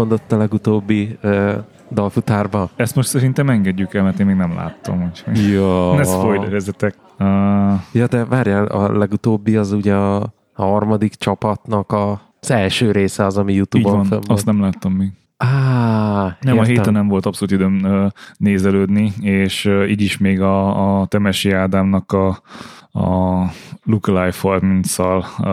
[0.00, 1.52] Mondott a legutóbbi uh,
[1.92, 2.70] dalfutárba?
[2.76, 5.02] Ezt most szerintem engedjük el, mert én még nem láttam.
[5.02, 5.94] Úgyhogy Ja.
[5.96, 6.94] ne spoilerezzetek.
[7.18, 7.26] Uh,
[7.92, 10.16] Ja, de várjál, a legutóbbi az ugye a,
[10.54, 14.92] a harmadik csapatnak a, az első része az, ami Youtube-on van, fönn azt nem láttam
[14.92, 15.10] még.
[15.36, 15.46] Á,
[16.40, 16.64] Nem, a értem.
[16.74, 18.06] héten nem volt abszolút időm ö,
[18.36, 22.28] nézelődni, és ö, így is még a, a Temesi Ádámnak a,
[23.00, 23.44] a
[23.84, 25.48] Lookalike 30-szal ö,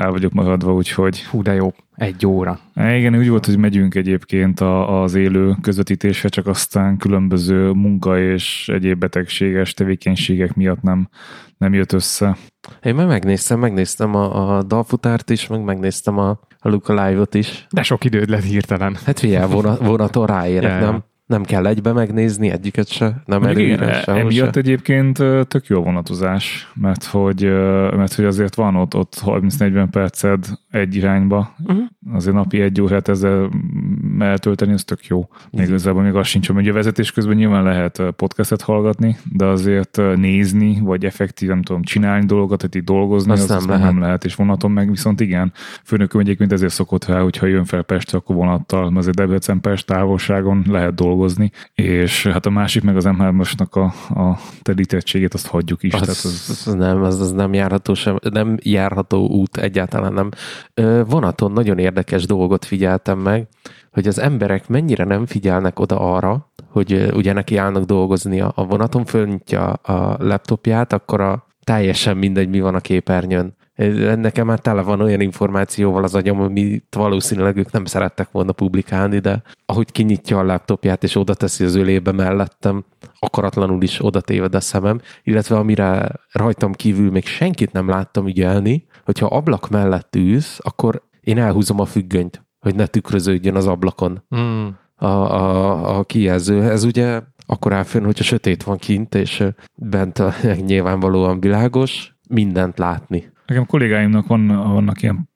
[0.00, 1.72] el vagyok maradva, úgyhogy Hú, de jó.
[1.98, 2.58] Egy óra.
[2.74, 8.18] Há, igen, úgy volt, hogy megyünk egyébként a, az élő közvetítésre, csak aztán különböző munka
[8.20, 11.08] és egyéb betegséges tevékenységek miatt nem,
[11.56, 12.36] nem jött össze.
[12.82, 17.66] Én meg megnéztem, megnéztem a, a dalfutárt is, meg megnéztem a, a Luca Live-ot is.
[17.70, 18.96] De sok időd lett hirtelen.
[19.04, 20.90] Hát figyelj, vonat, vonaton ráérek, Ja.
[20.90, 21.04] nem?
[21.28, 24.60] Nem kell egybe megnézni egyiket se, nem előre, sehol emiatt se.
[24.60, 25.16] egyébként
[25.48, 27.42] tök jó vonatozás, mert hogy,
[27.96, 31.78] mert hogy azért van ott, ott 30-40 perced egy irányba, Mhm.
[32.14, 33.50] azért napi egy órát ezzel
[34.18, 35.18] eltölteni, ez tök jó.
[35.18, 35.66] Még Igen.
[35.66, 40.78] igazából még az sincs, hogy a vezetés közben nyilván lehet podcastet hallgatni, de azért nézni,
[40.82, 43.92] vagy effektív, nem tudom, csinálni dolgokat, tehát így dolgozni, Azt az, nem az nem, lehet.
[43.92, 45.52] nem lehet, és vonaton meg viszont igen.
[45.84, 50.64] Főnököm egyébként ezért szokott rá, hogyha jön fel Pestre, akkor vonattal, mert azért Debrecen-Pest távolságon
[50.68, 51.16] lehet dolgozni,
[51.74, 55.92] és hát a másik meg az M3-asnak a, a telítettségét azt hagyjuk is.
[55.92, 60.30] Az, tehát az, az, nem, az, az nem járható sem, nem járható út, egyáltalán nem.
[61.04, 63.48] Vonaton nagyon érdekes dolgot figyeltem meg,
[63.92, 69.04] hogy az emberek mennyire nem figyelnek oda arra, hogy ugye neki állnak dolgozni a vonaton,
[69.04, 73.56] fölnyitja a laptopját, akkor a teljesen mindegy, mi van a képernyőn.
[74.16, 79.18] Nekem már tele van olyan információval az agyam, amit valószínűleg ők nem szerettek volna publikálni,
[79.18, 82.84] de ahogy kinyitja a laptopját és oda teszi az ölébe mellettem,
[83.18, 88.86] akaratlanul is oda téved a szemem, illetve amire rajtam kívül még senkit nem láttam ügyelni,
[89.04, 94.66] hogyha ablak mellett ülsz, akkor én elhúzom a függönyt, hogy ne tükröződjön az ablakon Mm.
[94.96, 96.62] a, a, a kijelző.
[96.62, 99.44] Ez ugye akkor áll fönn, hogyha sötét van kint, és
[99.74, 100.32] bent a,
[100.66, 103.32] nyilvánvalóan világos, mindent látni.
[103.48, 105.28] Nekem kollégáimnak van, vannak ilyen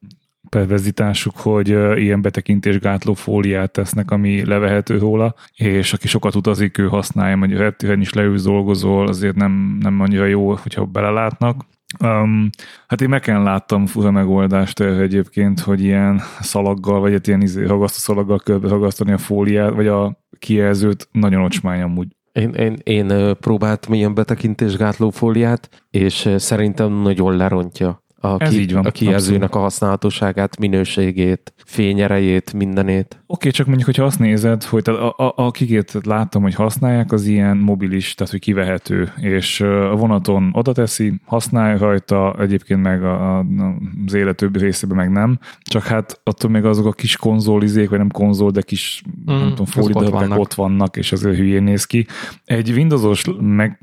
[0.49, 1.69] perverzitásuk, hogy
[1.99, 8.00] ilyen betekintésgátló fóliát tesznek, ami levehető róla, és aki sokat utazik, ő használja, hogy reptéren
[8.00, 11.65] is leülsz, dolgozol, azért nem, nem annyira jó, hogyha belelátnak.
[12.05, 12.50] Um,
[12.87, 17.99] hát én meken láttam fura megoldást egyébként, hogy ilyen szalaggal, vagy egy ilyen izé, ragasztó
[17.99, 22.17] szalaggal körbe ragasztani a fóliát, vagy a kijelzőt, nagyon ocsmány amúgy.
[22.33, 28.84] Én, én, én próbáltam ilyen betekintésgátló fóliát, és szerintem nagyon lerontja a, Ez így van,
[28.84, 33.22] a kijelzőnek a használhatóságát, minőségét, fényerejét, mindenét.
[33.27, 37.27] Oké, csak mondjuk, hogyha azt nézed, hogy tehát a, a, akiket láttam, hogy használják, az
[37.27, 43.38] ilyen mobilis, tehát hogy kivehető, és a vonaton oda teszi, használja rajta, egyébként meg a,
[43.38, 43.44] a,
[44.06, 47.99] az élet többi részében meg nem, csak hát attól még azok a kis konzolizék, vagy
[47.99, 50.38] nem konzol, de kis mm, nem tudom, ott vannak.
[50.38, 52.06] ott vannak, és azért hülyén néz ki.
[52.44, 53.78] Egy Windowsos meg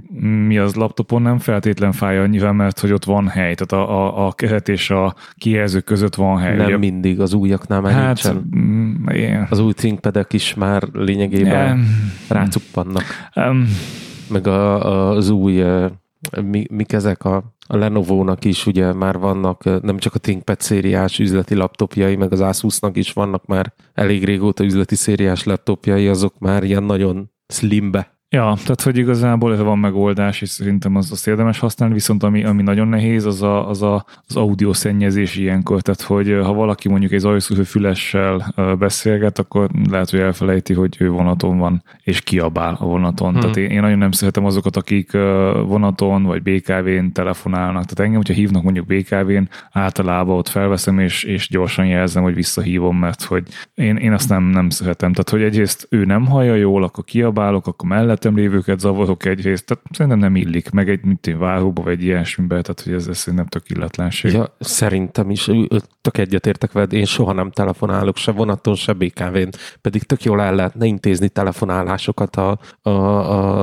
[0.48, 4.28] mi az laptopon nem feltétlen fáj annyira, mert hogy ott van hely, tehát a, a,
[4.28, 6.56] a keret és a kijelző között van hely.
[6.56, 8.50] Nem Ugye- mindig, az újaknál már hát, nincsen.
[8.58, 9.48] mm, ilyen.
[9.50, 11.86] Az új ThinkPad-ek is már lényegében Nem.
[12.30, 13.04] rácuppannak.
[13.36, 13.68] Um,
[14.30, 15.64] Meg a, a, az új,
[16.42, 21.20] mi, mik ezek a, a Lenovo-nak is ugye már vannak, nem csak a ThinkPad szériás
[21.20, 26.64] üzleti laptopjai, meg az Asus-nak is vannak már elég régóta üzleti szériás laptopjai, azok már
[26.64, 28.19] ilyen nagyon slimbe.
[28.32, 32.44] Ja, tehát hogy igazából ez van megoldás, és szerintem az azt érdemes használni, viszont ami,
[32.44, 36.90] ami nagyon nehéz, az, a, az a, az audio szennyezés ilyenkor, tehát hogy ha valaki
[36.90, 42.78] mondjuk egy zajszűrő fülessel beszélget, akkor lehet, hogy elfelejti, hogy ő vonaton van, és kiabál
[42.80, 43.32] a vonaton.
[43.32, 43.40] Hmm.
[43.40, 45.12] Tehát én, én nagyon nem szeretem azokat, akik
[45.66, 47.84] vonaton vagy BKV-n telefonálnak.
[47.84, 52.98] Tehát engem, hogyha hívnak mondjuk BKV-n, általában ott felveszem, és, és gyorsan jelzem, hogy visszahívom,
[52.98, 53.44] mert hogy
[53.76, 55.12] én, én azt nem, nem szeretem.
[55.12, 57.90] Tehát, hogy egyrészt ő nem hallja jól, akkor kiabálok, akkor
[58.24, 62.62] mellettem lévőket zavarok egyrészt, tehát szerintem nem illik, meg egy mint én váróba, vagy ilyesmibe,
[62.62, 64.34] tehát hogy ez, ez szerintem tök illetlenség.
[64.34, 65.50] Ja, szerintem is,
[66.02, 69.50] tök egyetértek veled, én soha nem telefonálok, se vonaton, se BKV-n,
[69.82, 72.92] pedig tök jól el lehetne intézni telefonálásokat a, a,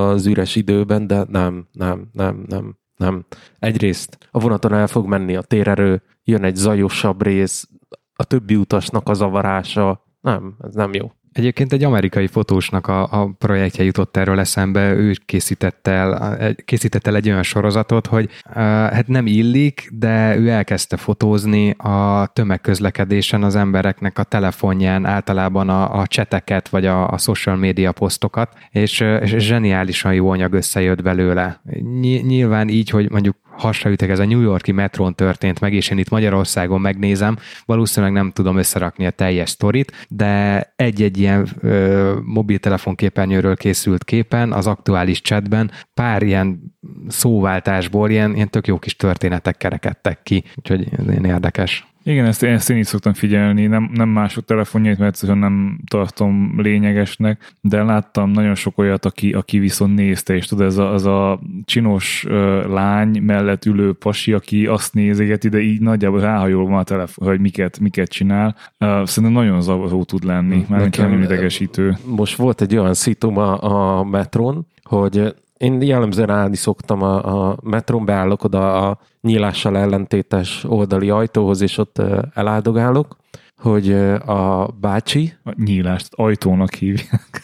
[0.08, 3.24] az üres időben, de nem, nem, nem, nem, nem.
[3.58, 7.68] Egyrészt a vonaton el fog menni a térerő, jön egy zajosabb rész,
[8.14, 11.12] a többi utasnak a zavarása, nem, ez nem jó.
[11.36, 17.16] Egyébként egy amerikai fotósnak a, a projektje jutott erről eszembe, ő készítette el, készítette el
[17.16, 23.56] egy olyan sorozatot, hogy uh, hát nem illik, de ő elkezdte fotózni a tömegközlekedésen az
[23.56, 29.34] embereknek a telefonján általában a, a cseteket, vagy a, a social media posztokat, és, és
[29.38, 31.60] zseniálisan jó anyag összejött belőle.
[32.00, 35.98] Ny- nyilván így, hogy mondjuk hasraütek, ez a New Yorki metrón történt meg, és én
[35.98, 42.94] itt Magyarországon megnézem, valószínűleg nem tudom összerakni a teljes sztorit, de egy-egy ilyen ö, mobiltelefon
[42.94, 46.74] képernyőről készült képen, az aktuális chatben pár ilyen
[47.08, 51.95] szóváltásból ilyen, ilyen tök jó kis történetek kerekedtek ki, úgyhogy ez ilyen érdekes.
[52.08, 56.54] Igen, ezt, ezt én így szoktam figyelni, nem, nem mások telefonjait, mert egyszerűen nem tartom
[56.56, 61.04] lényegesnek, de láttam nagyon sok olyat, aki, aki viszont nézte, és tudod, ez a, az
[61.04, 66.78] a csinos uh, lány mellett ülő pasi, aki azt nézegeti, de így nagyjából ráhajol van
[66.78, 68.56] a telefon, hogy miket, miket csinál.
[68.78, 71.96] Uh, szerintem nagyon zavaró tud lenni, mert nem idegesítő.
[72.04, 73.62] Most volt egy olyan szitum a,
[73.98, 80.64] a metron, hogy én jellemzően állni szoktam a, a metron, beállok oda a nyílással ellentétes
[80.68, 82.02] oldali ajtóhoz, és ott
[82.34, 83.16] eláldogálok,
[83.56, 83.92] hogy
[84.26, 85.32] a bácsi...
[85.44, 87.42] A nyílást, ajtónak hívják.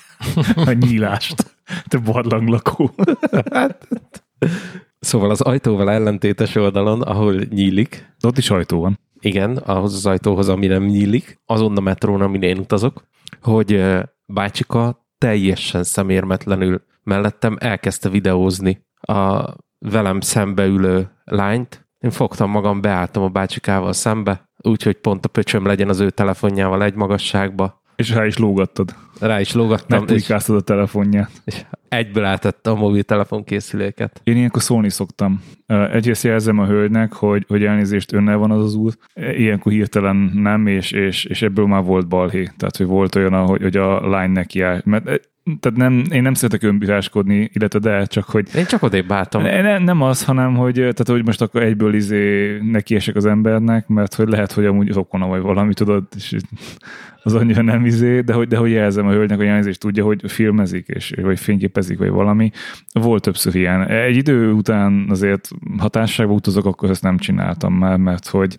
[0.66, 1.56] A nyílást.
[1.88, 2.90] Te barlanglakó.
[3.52, 3.88] hát,
[4.98, 8.14] szóval az ajtóval ellentétes oldalon, ahol nyílik.
[8.20, 8.98] Ott is ajtó van.
[9.20, 13.02] Igen, ahhoz az ajtóhoz, ami nem nyílik, azon a metrón, amin én utazok,
[13.42, 13.84] hogy
[14.26, 21.86] bácsika teljesen szemérmetlenül mellettem elkezdte videózni a velem szembe ülő lányt.
[21.98, 26.82] Én fogtam magam, beálltam a bácsikával szembe, úgyhogy pont a pöcsöm legyen az ő telefonjával
[26.82, 27.82] egy magasságba.
[27.96, 28.94] És rá is lógattad.
[29.20, 30.04] Rá is lógattam.
[30.08, 31.30] És, a telefonját.
[31.44, 34.20] És egyből átette a mobiltelefon készüléket.
[34.24, 35.42] Én ilyenkor szólni szoktam.
[35.66, 38.98] Egyrészt jelzem a hölgynek, hogy, hogy elnézést önnel van az az út.
[39.14, 42.50] Ilyenkor hirtelen nem, és, és, és ebből már volt balhé.
[42.56, 44.80] Tehát, hogy volt olyan, hogy, hogy a lány neki áll.
[44.84, 48.48] Mert tehát nem, én nem szeretek önbíráskodni, illetve de, csak hogy...
[48.56, 49.42] Én csak odébb álltam.
[49.42, 54.14] Nem, nem az, hanem hogy, tehát, hogy most akkor egyből izé nekiesek az embernek, mert
[54.14, 56.36] hogy lehet, hogy amúgy rokona vagy valami, tudod, és
[57.22, 60.30] az annyira nem izé, de hogy, de hogy jelzem a hölgynek, hogy jelzést tudja, hogy
[60.30, 62.50] filmezik, és, vagy fényképezik, vagy valami.
[62.92, 63.86] Volt többször ilyen.
[63.86, 65.48] Egy idő után azért
[65.78, 68.56] hatásságban utazok, akkor ezt nem csináltam már, mert hogy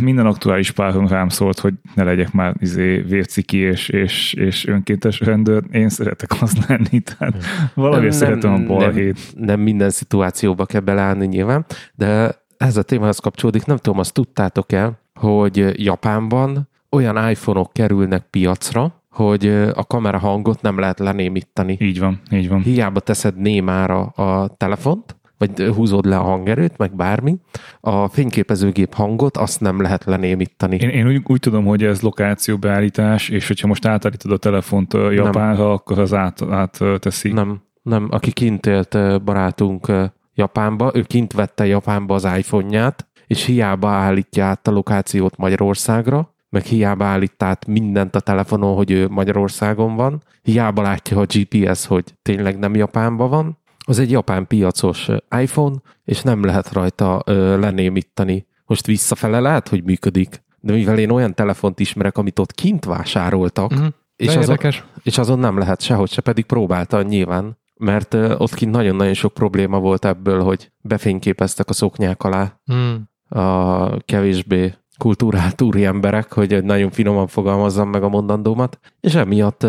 [0.00, 5.20] minden aktuális párom rám szólt, hogy ne legyek már izé vérciki és, és, és önkéntes
[5.20, 5.62] rendőr.
[5.72, 7.34] Én szeretek az lenni, tehát
[7.74, 9.18] valami szeretem a balhét.
[9.34, 11.64] Nem, nem minden szituációba kell beleállni nyilván,
[11.94, 18.26] de ez a témához kapcsolódik, nem tudom, azt tudtátok el, hogy Japánban olyan iPhone-ok kerülnek
[18.30, 21.76] piacra, hogy a kamera hangot nem lehet lenémítani.
[21.80, 22.60] Így van, így van.
[22.60, 27.36] Hiába teszed némára a telefont, vagy húzod le a hangerőt, meg bármi,
[27.80, 30.76] a fényképezőgép hangot azt nem lehet lenémítani.
[30.76, 35.72] Én, én úgy, úgy tudom, hogy ez lokációbeállítás, és hogyha most átállítod a telefont Japánra,
[35.72, 37.32] akkor az át, át teszi.
[37.32, 38.08] Nem, nem.
[38.10, 39.92] Aki kint élt barátunk
[40.34, 46.62] Japánba, ő kint vette Japánba az iPhone-ját, és hiába állítja át a lokációt Magyarországra, meg
[46.62, 52.04] hiába állít át mindent a telefonon, hogy ő Magyarországon van, hiába látja a GPS, hogy
[52.22, 55.08] tényleg nem Japánban van, az egy japán piacos
[55.40, 58.46] iPhone, és nem lehet rajta ö, lenémítani.
[58.66, 63.70] Most visszafele lehet, hogy működik, de mivel én olyan telefont ismerek, amit ott kint vásároltak,
[63.70, 63.86] uh-huh.
[64.16, 64.58] és, azon,
[65.02, 69.34] és azon nem lehet sehogy se, pedig próbálta nyilván, mert ö, ott kint nagyon-nagyon sok
[69.34, 73.10] probléma volt ebből, hogy befényképeztek a szoknyák alá hmm.
[73.28, 79.66] a kevésbé kultúrált úri emberek, hogy nagyon finoman fogalmazzam meg a mondandómat, és emiatt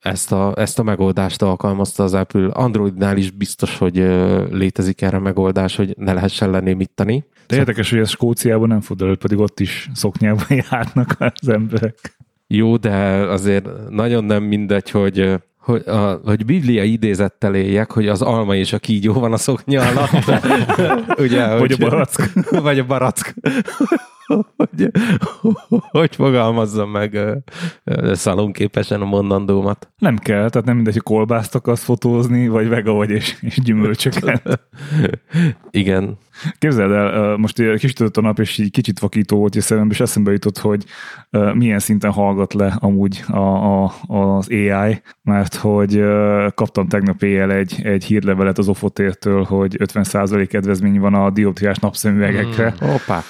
[0.00, 2.48] ezt a, ezt a megoldást alkalmazta az Apple.
[2.52, 3.96] Androidnál is biztos, hogy
[4.50, 7.24] létezik erre megoldás, hogy ne lehessen lenémítani.
[7.46, 12.16] De érdekes, hogy ez Skóciában nem fordul pedig ott is szoknyában járnak az emberek.
[12.46, 18.22] Jó, de azért nagyon nem mindegy, hogy hogy, a, hogy biblia idézettel éljek, hogy az
[18.22, 20.10] alma és a kígyó van a szoknya alatt.
[21.24, 22.50] Ugye, vagy hogy, a barack.
[22.50, 23.34] Vagy a barack
[24.26, 24.90] hogy,
[25.90, 27.18] hogy fogalmazzam meg
[28.12, 29.88] szalonképesen a mondandómat.
[29.98, 34.60] Nem kell, tehát nem mindegy, hogy kolbászt akarsz fotózni, vagy vega vagy és, és gyümölcsöket.
[35.70, 36.18] Igen.
[36.58, 40.32] Képzeld el, most kis a nap, és így kicsit vakító volt, és szemembe, és eszembe
[40.32, 40.84] jutott, hogy
[41.52, 46.04] milyen szinten hallgat le amúgy a, a, az AI, mert hogy
[46.54, 52.74] kaptam tegnap éjjel egy, egy hírlevelet az Ofotértől, hogy 50% kedvezmény van a dioptriás napszemüvegekre.
[52.84, 53.22] Mm, opa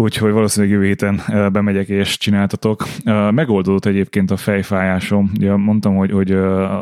[0.00, 1.20] úgyhogy valószínűleg jövő héten
[1.52, 2.84] bemegyek és csináltatok.
[3.30, 5.30] Megoldódott egyébként a fejfájásom.
[5.36, 6.32] Ugye mondtam, hogy, hogy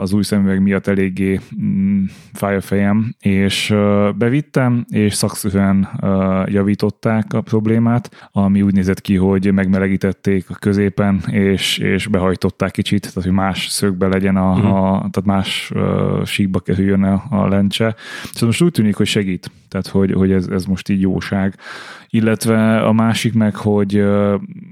[0.00, 3.74] az új szemüveg miatt eléggé mm, fáj a fejem, és
[4.16, 5.88] bevittem, és szakszűen
[6.46, 13.00] javították a problémát, ami úgy nézett ki, hogy megmelegítették a középen, és, és behajtották kicsit,
[13.00, 14.74] tehát hogy más szögbe legyen, a, uh-huh.
[14.74, 15.72] a tehát más
[16.24, 17.94] síkba kerüljön a, a lencse.
[18.32, 21.54] Szóval most úgy tűnik, hogy segít, tehát hogy, hogy ez, ez most így jóság
[22.16, 23.94] illetve a másik meg, hogy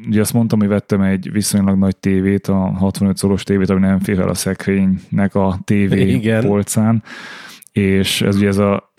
[0.07, 3.99] ugye azt mondtam, hogy vettem egy viszonylag nagy tévét, a 65 szoros tévét, ami nem
[3.99, 6.47] fér el a szekrénynek a tévé Igen.
[6.47, 7.03] polcán,
[7.73, 8.93] és ez ugye ez a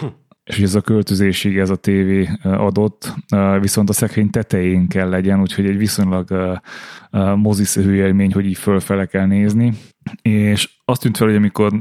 [0.45, 3.13] és hogy ez a költözésig ez a tévé adott,
[3.59, 6.59] viszont a szekrény tetején kell legyen, úgyhogy egy viszonylag
[7.35, 9.73] moziszerű élmény, hogy így fölfele kell nézni,
[10.21, 11.71] és azt tűnt fel, hogy amikor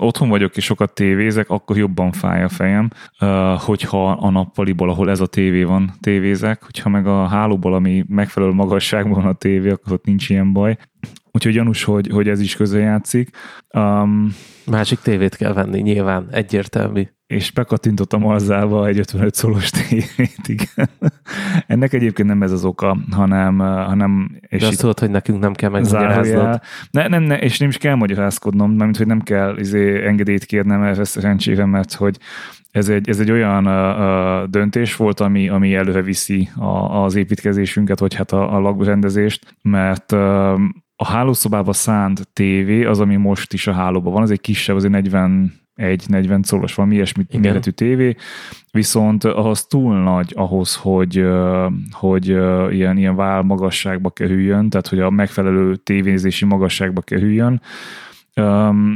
[0.00, 2.90] otthon vagyok és sokat tévézek, akkor jobban fáj a fejem,
[3.56, 8.52] hogyha a nappaliból, ahol ez a tévé van, tévézek, hogyha meg a hálóból, ami megfelelő
[8.52, 10.76] magasságban a tévé, akkor ott nincs ilyen baj.
[11.36, 13.30] Úgyhogy gyanús, hogy, hogy ez is közrejátszik.
[13.74, 14.34] Um,
[14.66, 20.88] Másik tévét kell venni, nyilván, egyértelmű és bekattintottam alzába egy 55 szolos tévét, igen.
[21.66, 23.58] Ennek egyébként nem ez az oka, hanem...
[23.58, 26.60] hanem és De azt tudod, hogy nekünk nem kell megmagyaráznod.
[26.90, 30.82] Ne, nem, ne, és nem is kell magyarázkodnom, mert hogy nem kell izé, engedélyt kérnem
[30.82, 32.18] erre szerencsére, mert hogy
[32.70, 37.98] ez egy, ez egy olyan uh, döntés volt, ami, ami előre viszi a, az építkezésünket,
[37.98, 40.60] vagy hát a, a lakrendezést, mert uh,
[40.96, 44.84] a hálószobába szánt tévé, az, ami most is a hálóban van, az egy kisebb, az
[44.84, 47.40] egy 40 egy 40 szolos, valami ilyesmi Igen.
[47.40, 48.16] méretű tévé,
[48.70, 51.26] viszont az túl nagy ahhoz, hogy,
[51.90, 52.26] hogy
[52.74, 57.60] ilyen, ilyen vál magasságba kerüljön, tehát hogy a megfelelő tévézési magasságba kerüljön,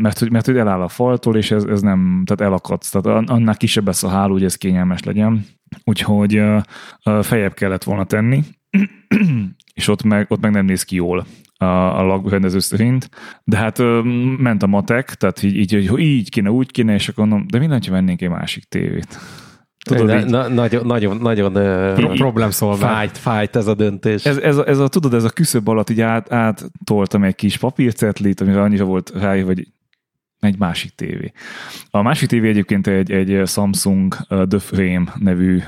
[0.00, 3.56] mert, hogy, mert hogy eláll a faltól, és ez, ez nem, tehát elakadsz, tehát annál
[3.56, 5.46] kisebb lesz a háló, hogy ez kényelmes legyen,
[5.84, 6.42] úgyhogy
[7.20, 8.42] fejebb kellett volna tenni,
[9.74, 11.26] és ott meg, ott meg nem néz ki jól
[11.64, 13.08] a, a lagrendező szerint,
[13.44, 13.78] de hát
[14.38, 17.58] ment a matek, tehát így, így, hogy így kéne, úgy kéne, és akkor mondom, de
[17.58, 19.18] minden, ha vennénk egy másik tévét.
[19.84, 21.52] Tudod, de, na, nagyon, nagyon, nagyon
[21.94, 24.26] Pro- problem fájt, fájt ez a döntés.
[24.26, 27.56] Ez, ez, a, ez a, tudod, ez a küszöb alatt így át, áttoltam egy kis
[27.56, 29.66] papírcetlit, amire annyira volt rá, hogy
[30.40, 31.32] egy másik tévé.
[31.90, 35.62] A másik tévé egyébként egy, egy Samsung The Frame nevű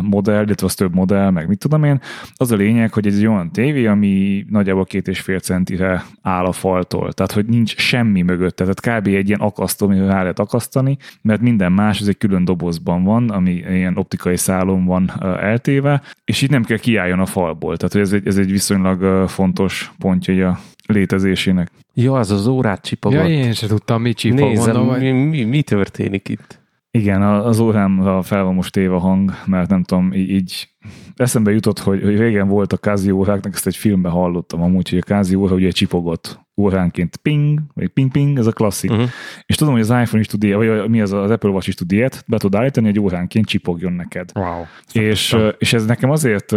[0.00, 2.00] modell, illetve az több modell, meg mit tudom én.
[2.34, 6.44] Az a lényeg, hogy ez egy olyan tévé, ami nagyjából két és fél centire áll
[6.44, 7.12] a faltól.
[7.12, 8.64] Tehát, hogy nincs semmi mögötte.
[8.64, 9.06] Tehát kb.
[9.06, 13.30] egy ilyen akasztó, amivel rá lehet akasztani, mert minden más, ez egy külön dobozban van,
[13.30, 17.76] ami ilyen optikai szálon van eltéve, és itt nem kell kiálljon a falból.
[17.76, 20.58] Tehát, hogy ez egy, ez egy viszonylag fontos pontja a
[20.92, 21.70] létezésének.
[21.94, 23.18] Ja, az az órát csipogott.
[23.18, 24.38] Ja, én sem tudtam, mi csipog.
[24.38, 26.60] Nézem, mondom, mi, mi, mi történik itt?
[26.90, 30.68] Igen, az órámra fel van most téve a hang, mert nem tudom, így, így
[31.16, 34.98] eszembe jutott, hogy, hogy régen volt a kázi óráknak, ezt egy filmben hallottam amúgy, hogy
[34.98, 38.90] a kázi óra ugye csipogott óránként ping, vagy ping-ping, ez a klasszik.
[38.90, 39.08] Uh-huh.
[39.46, 41.74] És tudom, hogy az iPhone is tud ilyet, vagy mi az, az Apple Watch is
[41.74, 44.30] tud ilyet, be tud állítani, hogy óránként csipogjon neked.
[44.34, 44.64] Wow.
[44.92, 46.50] És, és ez nekem azért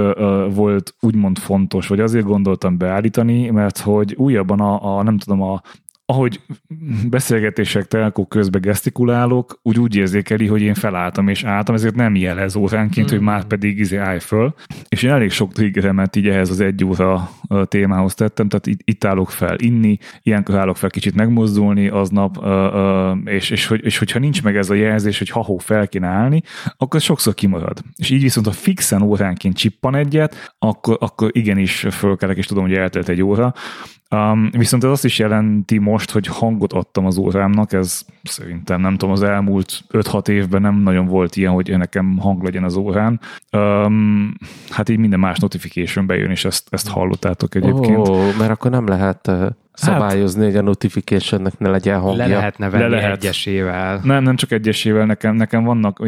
[0.49, 5.61] volt úgymond fontos, vagy azért gondoltam beállítani, mert hogy újabban a, a nem tudom, a
[6.11, 6.39] ahogy
[7.09, 12.55] beszélgetések telkó közben gesztikulálok, úgy úgy érzékeli, hogy én felálltam és álltam, ezért nem jelez
[12.55, 13.15] óránként, mm.
[13.15, 14.53] hogy már pedig izé állj föl.
[14.89, 17.29] És én elég sok triggeremet így ehhez az egy óra
[17.65, 22.45] témához tettem, tehát itt, itt állok fel inni, ilyenkor állok fel kicsit megmozdulni aznap,
[23.25, 26.41] és, és, hogy, és hogyha nincs meg ez a jelzés, hogy ha-hó fel kéne állni,
[26.77, 27.81] akkor sokszor kimarad.
[27.95, 32.73] És így viszont, ha fixen óránként csippan egyet, akkor, akkor igenis fölkelek, és tudom, hogy
[32.73, 33.53] eltelt egy óra.
[34.15, 38.91] Um, viszont ez azt is jelenti most, hogy hangot adtam az órámnak, ez szerintem nem
[38.91, 43.19] tudom, az elmúlt 5-6 évben nem nagyon volt ilyen, hogy nekem hang legyen az órán.
[43.51, 44.33] Um,
[44.69, 48.07] hát így minden más notification bejön, és ezt, ezt hallottátok egyébként.
[48.07, 49.31] Ó, mert akkor nem lehet
[49.81, 52.27] szabályozni, hát, hogy a notificationnek ne legyen hangja.
[52.27, 53.11] Le lehetne venni Le lehet.
[53.11, 53.99] egyesével.
[54.03, 55.99] Nem, nem csak egyesével, nekem, nekem vannak,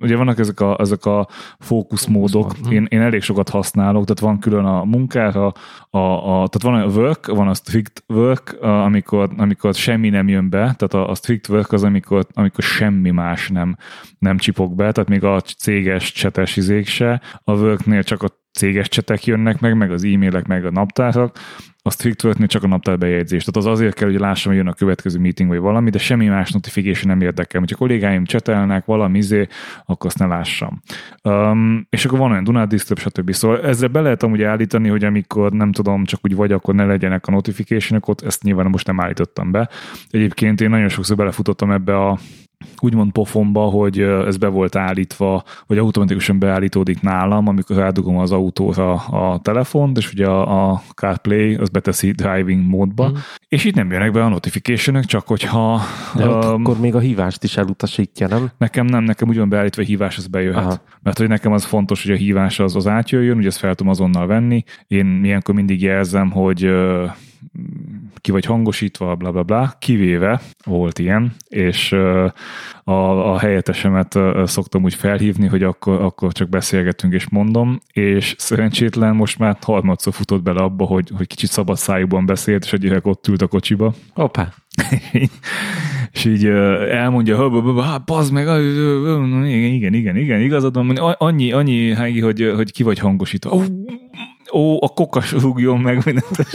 [0.00, 4.38] ugye vannak ezek a, ezek a fókuszmódok, Fókusz én, én elég sokat használok, tehát van
[4.38, 5.52] külön a munkára,
[5.90, 10.50] a, a, tehát van a work, van a strict work, amikor, amikor semmi nem jön
[10.50, 13.76] be, tehát a, a strict work az, amikor, amikor semmi más nem,
[14.18, 18.88] nem csipog be, tehát még a céges csetes izék se, a worknél csak a céges
[18.88, 21.38] csetek jönnek meg, meg az e-mailek, meg a naptárak,
[21.82, 23.44] a strict csak a naptár bejegyzés.
[23.44, 26.26] Tehát az azért kell, hogy lássam, hogy jön a következő meeting vagy valami, de semmi
[26.26, 27.60] más notification nem érdekel.
[27.60, 29.46] Hogyha kollégáim csetelnek valami izé,
[29.84, 30.82] akkor azt ne lássam.
[31.22, 33.32] Um, és akkor van olyan Dunát Disturb, stb.
[33.32, 36.84] Szóval ezzel be lehet amúgy állítani, hogy amikor nem tudom, csak úgy vagy, akkor ne
[36.84, 39.68] legyenek a notification ott ezt nyilván most nem állítottam be.
[40.10, 42.18] Egyébként én nagyon sokszor belefutottam ebbe a
[42.80, 48.94] úgymond pofonba, hogy ez be volt állítva, vagy automatikusan beállítódik nálam, amikor rádugom az autóra
[48.94, 53.14] a telefont, és ugye a, a CarPlay az beteszi driving módba, mm.
[53.48, 55.80] és itt nem jönnek be a notification csak hogyha...
[56.14, 58.50] De um, akkor még a hívást is elutasítja, nem?
[58.58, 60.64] Nekem nem, nekem úgy van beállítva, hogy hívás az bejöhet.
[60.64, 60.80] Aha.
[61.02, 63.92] Mert hogy nekem az fontos, hogy a hívás az, az átjöjjön, ugye ezt fel tudom
[63.92, 64.64] azonnal venni.
[64.86, 66.70] Én ilyenkor mindig jelzem, hogy
[68.20, 71.92] ki vagy hangosítva, bla bla bla, kivéve volt ilyen, és
[72.84, 79.16] a, a helyettesemet szoktam úgy felhívni, hogy akkor, akkor csak beszélgetünk és mondom, és szerencsétlen
[79.16, 83.28] most már harmadszor futott bele abba, hogy, hogy kicsit szabad szájúban beszélt, és egy ott
[83.28, 83.94] ült a kocsiba.
[84.14, 84.48] Opa.
[86.12, 86.46] és így
[86.90, 87.36] elmondja,
[88.06, 93.50] bazd meg, igen, igen, igen, igen, igazad van, annyi, annyi, hogy, hogy ki vagy hangosítva
[94.52, 96.46] ó, a kokas rúgjon meg mindent.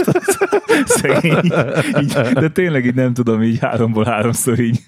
[0.85, 1.51] Szegény.
[2.01, 4.79] Így, de tényleg így nem tudom, így háromból háromszor így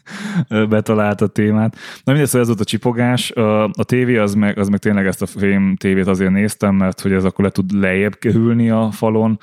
[0.47, 1.75] betalált a témát.
[2.03, 3.31] Na mindegy, szóval ez volt a csipogás.
[3.71, 7.11] A tévé az meg, az meg tényleg ezt a fém tévét azért néztem, mert hogy
[7.11, 9.39] ez akkor le tud lejjebb kerülni a falon,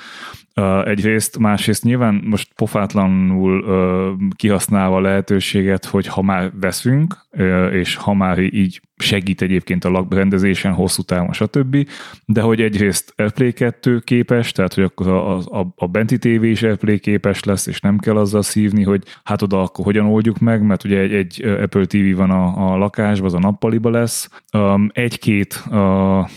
[0.57, 7.69] Uh, egyrészt, másrészt nyilván most pofátlanul uh, kihasználva a lehetőséget, hogy ha már veszünk, uh,
[7.73, 11.89] és ha már így segít egyébként a lakrendezésen, hosszú távon, stb.,
[12.27, 16.63] de hogy egyrészt AirPlay 2 képes, tehát hogy akkor a, a, a benti TV is
[16.63, 20.63] AirPlay képes lesz, és nem kell azzal szívni, hogy hát oda akkor hogyan oldjuk meg,
[20.63, 24.29] mert ugye egy, egy Apple TV van a, a lakásban, az a nappaliba lesz.
[24.53, 26.29] Um, egy-két uh,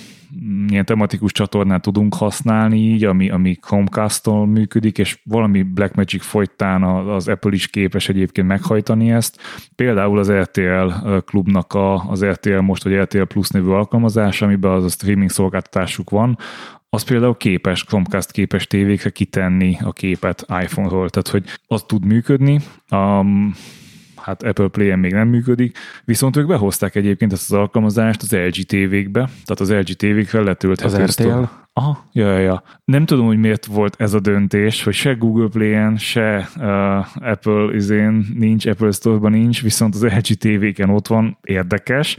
[0.67, 7.27] ilyen tematikus csatornát tudunk használni így, ami, ami Chromecast-tól működik, és valami Blackmagic folytán az
[7.27, 9.41] Apple is képes egyébként meghajtani ezt.
[9.75, 10.91] Például az RTL
[11.25, 16.09] klubnak a, az RTL most, vagy RTL Plus nevű alkalmazás, amiben az a streaming szolgáltatásuk
[16.09, 16.37] van,
[16.89, 22.59] az például képes, Chromecast képes tévékre kitenni a képet iPhone-ról, tehát hogy az tud működni.
[22.91, 23.53] Um,
[24.27, 28.55] hát Apple Play-en még nem működik, viszont ők behozták egyébként ezt az alkalmazást az LG
[28.65, 31.03] tévékbe, tehát az LG tévékre letölthető.
[31.03, 31.43] Az RTL?
[31.73, 32.63] Aha, ja, ja, ja.
[32.85, 37.75] Nem tudom, hogy miért volt ez a döntés, hogy se Google Play-en, se uh, Apple
[37.75, 42.17] izén nincs, Apple Store-ban nincs, viszont az LG tévéken ott van, érdekes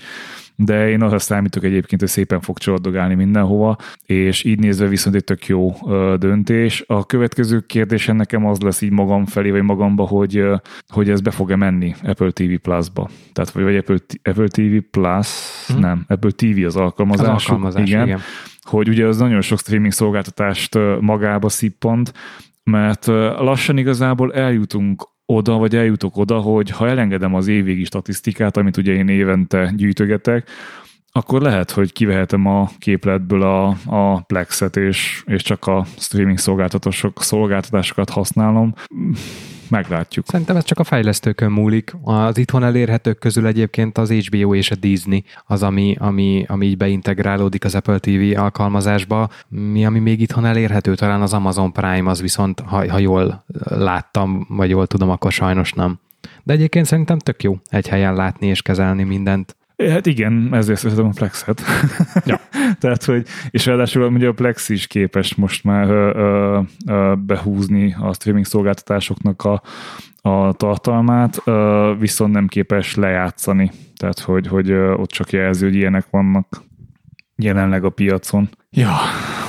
[0.61, 5.25] de én arra számítok egyébként, hogy szépen fog csordogálni mindenhova, és így nézve viszont egy
[5.25, 5.75] tök jó
[6.17, 6.85] döntés.
[6.87, 10.45] A következő kérdésem nekem az lesz így magam felé, vagy magamba, hogy,
[10.89, 13.09] hogy ez be fog-e menni Apple TV Plus-ba.
[13.33, 15.29] Tehát vagy, vagy Apple, Apple TV Plus,
[15.67, 15.81] hmm.
[15.81, 17.27] nem, Apple TV az alkalmazás.
[17.27, 18.07] Az alkalmazás, igen.
[18.07, 18.21] igen.
[18.61, 22.13] Hogy ugye az nagyon sok streaming szolgáltatást magába szippant,
[22.63, 23.07] mert
[23.39, 28.93] lassan igazából eljutunk oda, vagy eljutok oda, hogy ha elengedem az évvégi statisztikát, amit ugye
[28.93, 30.51] én évente gyűjtögetek,
[31.13, 37.23] akkor lehet, hogy kivehetem a képletből a, a Plexet, és, és csak a streaming szolgáltatások,
[37.23, 38.75] szolgáltatásokat használom
[39.71, 40.27] meglátjuk.
[40.27, 41.97] Szerintem ez csak a fejlesztőkön múlik.
[42.03, 46.77] Az itthon elérhetők közül egyébként az HBO és a Disney az, ami, ami, ami így
[46.77, 49.29] beintegrálódik az Apple TV alkalmazásba.
[49.49, 54.47] Mi, ami még itthon elérhető, talán az Amazon Prime, az viszont, ha, ha jól láttam,
[54.49, 55.99] vagy jól tudom, akkor sajnos nem.
[56.43, 59.57] De egyébként szerintem tök jó egy helyen látni és kezelni mindent.
[59.87, 61.63] Hát igen, ezért szeretem a Plexet.
[62.25, 62.41] Ja.
[62.81, 67.97] Tehát, hogy, és ráadásul ugye a Plex is képes most már ö, ö, ö, behúzni
[68.01, 69.63] a streaming szolgáltatásoknak a,
[70.21, 73.71] a tartalmát, ö, viszont nem képes lejátszani.
[73.97, 76.63] Tehát, hogy, hogy ott csak jelző, hogy ilyenek vannak
[77.37, 78.49] jelenleg a piacon.
[78.71, 78.97] Ja,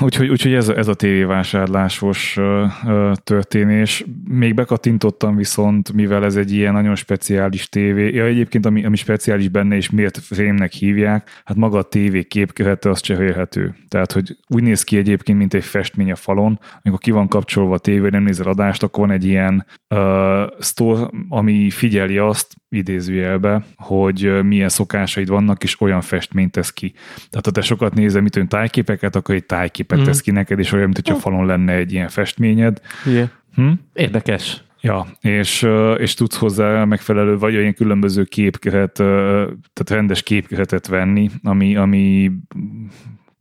[0.02, 2.40] úgyhogy, úgyhogy ez, ez a tévévásárlásos
[3.24, 4.06] történés.
[4.30, 9.48] Még bekattintottam viszont, mivel ez egy ilyen nagyon speciális tévé, ja egyébként ami, ami speciális
[9.48, 13.76] benne, és miért frémnek hívják, hát maga a tévé képkövete az cserélhető.
[13.88, 17.74] Tehát, hogy úgy néz ki egyébként, mint egy festmény a falon, amikor ki van kapcsolva
[17.74, 20.00] a tévé, nem nézel adást, akkor van egy ilyen uh,
[20.60, 26.94] store, ami figyeli azt, idézőjelbe, hogy milyen szokásaid vannak, és olyan festményt tesz ki.
[27.30, 30.04] Tehát ha te sokat nézel, mit tájképeket, akkor egy tájképet mm.
[30.04, 32.82] tesz ki neked, és olyan, mint hogyha falon lenne egy ilyen festményed.
[33.06, 33.30] Yeah.
[33.56, 33.72] Hm?
[33.94, 34.64] Érdekes.
[34.82, 41.76] Ja, és, és tudsz hozzá megfelelő, vagy olyan különböző képköhet, tehát rendes képköhetet venni, ami,
[41.76, 42.32] ami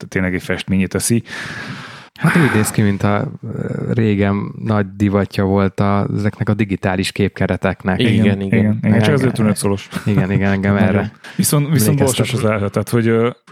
[0.08, 1.22] tényleg egy festményét teszi.
[2.18, 3.30] Hát úgy néz ki, mint a
[3.90, 8.00] régen nagy divatja volt a, ezeknek a digitális képkereteknek.
[8.00, 8.40] Igen, igen.
[8.40, 8.78] igen, igen.
[8.82, 9.00] igen.
[9.00, 9.88] Csak az 55 szolos.
[10.06, 11.12] Igen, igen, engem erre.
[11.36, 13.08] Viszont, viszont borsos az ára, tehát hogy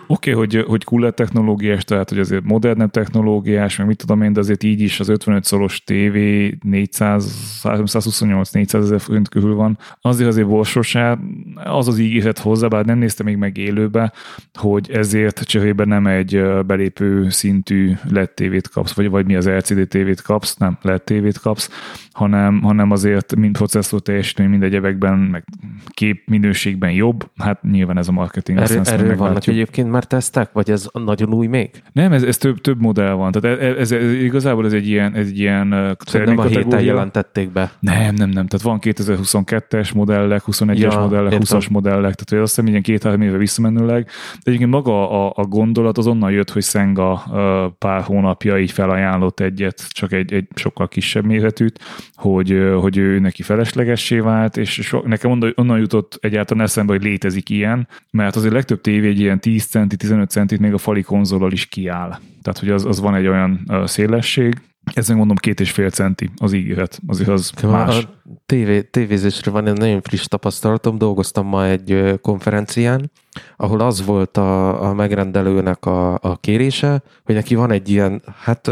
[0.07, 4.33] oké, okay, hogy, hogy cooler technológiás, tehát hogy azért modernebb technológiás, meg mit tudom én,
[4.33, 6.17] de azért így is az 55 szolos TV
[6.63, 9.79] 400, 328 400 ezer forint körül van.
[10.01, 11.19] Azért azért borsosá,
[11.55, 14.13] az az ígéret hozzá, bár nem nézte még meg élőbe,
[14.55, 19.49] hogy ezért cserébe nem egy belépő szintű LED TV tévét kapsz, vagy, vagy mi az
[19.49, 21.71] LCD tévét kapsz, nem LED tévét kapsz,
[22.13, 25.45] hanem, hanem azért mind processzor teljesítmény, mind egyebekben, meg
[25.89, 28.59] kép minőségben jobb, hát nyilván ez a marketing.
[28.59, 31.71] Erő, erről vannak egyébként már tesztek, vagy ez nagyon új még?
[31.93, 33.33] Nem, ez, ez több, több modell van.
[33.33, 35.67] Tehát ez, ez, ez, igazából ez egy ilyen, ez egy ilyen
[36.13, 37.73] nem a héten jelentették be.
[37.81, 38.47] Nem, nem, nem.
[38.47, 41.59] Tehát van 2022-es modellek, 21-es ja, modellek, értem.
[41.59, 44.05] 20-as modellek, tehát azt hiszem, ilyen két-három éve visszamenőleg.
[44.05, 47.25] De egyébként maga a, a gondolat az onnan jött, hogy Szenga
[47.79, 48.03] pár
[48.47, 51.81] hónapja így felajánlott egyet, csak egy, egy sokkal kisebb méretűt,
[52.15, 57.03] hogy, hogy ő neki feleslegessé vált, és so, nekem onnan, onnan jutott egyáltalán eszembe, hogy
[57.03, 61.03] létezik ilyen, mert azért legtöbb tévé egy ilyen 10 centi, 15 centit még a fali
[61.03, 62.19] konzolal is kiáll.
[62.43, 64.55] Tehát, hogy az, az van egy olyan szélesség,
[64.95, 67.99] Ezen mondom két és fél centi az ígéret, azért az más.
[67.99, 68.09] A
[68.47, 73.11] tévé, tévézésre van egy nagyon friss tapasztalatom, dolgoztam ma egy konferencián,
[73.57, 78.71] ahol az volt a, a megrendelőnek a, a kérése, hogy neki van egy ilyen, hát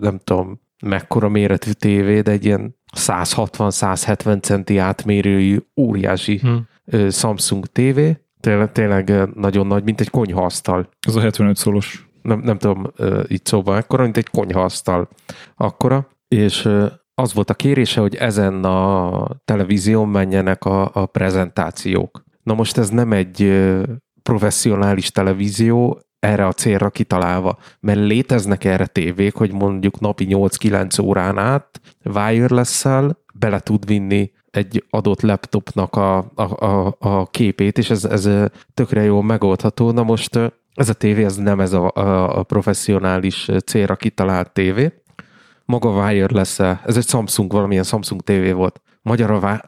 [0.00, 6.68] nem tudom, mekkora méretű tévé, de egy ilyen 160-170 centi átmérőjű óriási hmm.
[7.10, 8.00] Samsung TV,
[8.40, 10.88] tényleg, tényleg nagyon nagy, mint egy konyhaasztal.
[11.06, 12.08] Ez a 75 szolos.
[12.24, 12.92] Nem, nem tudom
[13.28, 15.08] így szóban ekkora, mint egy konyhaasztal
[15.56, 16.68] akkora, és
[17.14, 22.24] az volt a kérése, hogy ezen a televízión menjenek a, a prezentációk.
[22.42, 23.64] Na most ez nem egy
[24.22, 31.38] professzionális televízió, erre a célra kitalálva, mert léteznek erre tévék, hogy mondjuk napi 8-9 órán
[31.38, 32.86] át wireless
[33.34, 38.28] bele tud vinni egy adott laptopnak a, a, a, a képét, és ez, ez
[38.74, 39.90] tökre jól megoldható.
[39.90, 40.38] Na most
[40.74, 44.92] ez a tévé, ez nem ez a, a, a professzionális célra kitalált tévé.
[45.64, 48.80] Maga wireless ez egy Samsung, valamilyen Samsung tévé volt.
[49.02, 49.60] Magyar a,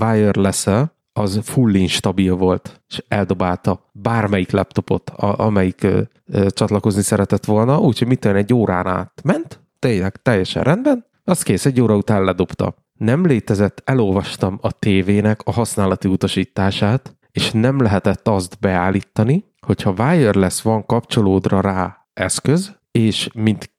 [0.00, 0.66] wireless
[1.12, 7.78] az full instabil volt, és eldobálta bármelyik laptopot, a, amelyik ö, ö, csatlakozni szeretett volna,
[7.78, 12.74] úgyhogy mit egy órán át ment, tényleg teljesen rendben, az kész, egy óra után ledobta.
[12.98, 20.62] Nem létezett, elolvastam a tévének a használati utasítását, és nem lehetett azt beállítani, hogyha wireless
[20.62, 23.70] van kapcsolódra rá eszköz, és mint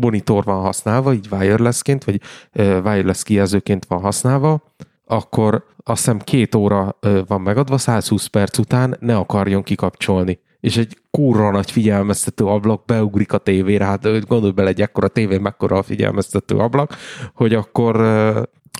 [0.00, 2.20] monitor van használva, így wirelessként, vagy
[2.56, 4.62] wireless kijelzőként van használva,
[5.06, 10.38] akkor azt hiszem két óra van megadva, 120 perc után ne akarjon kikapcsolni.
[10.60, 15.38] És egy kurva nagy figyelmeztető ablak beugrik a tévére, hát gondolj bele egy ekkora tévé,
[15.38, 16.96] mekkora a figyelmeztető ablak,
[17.34, 17.96] hogy akkor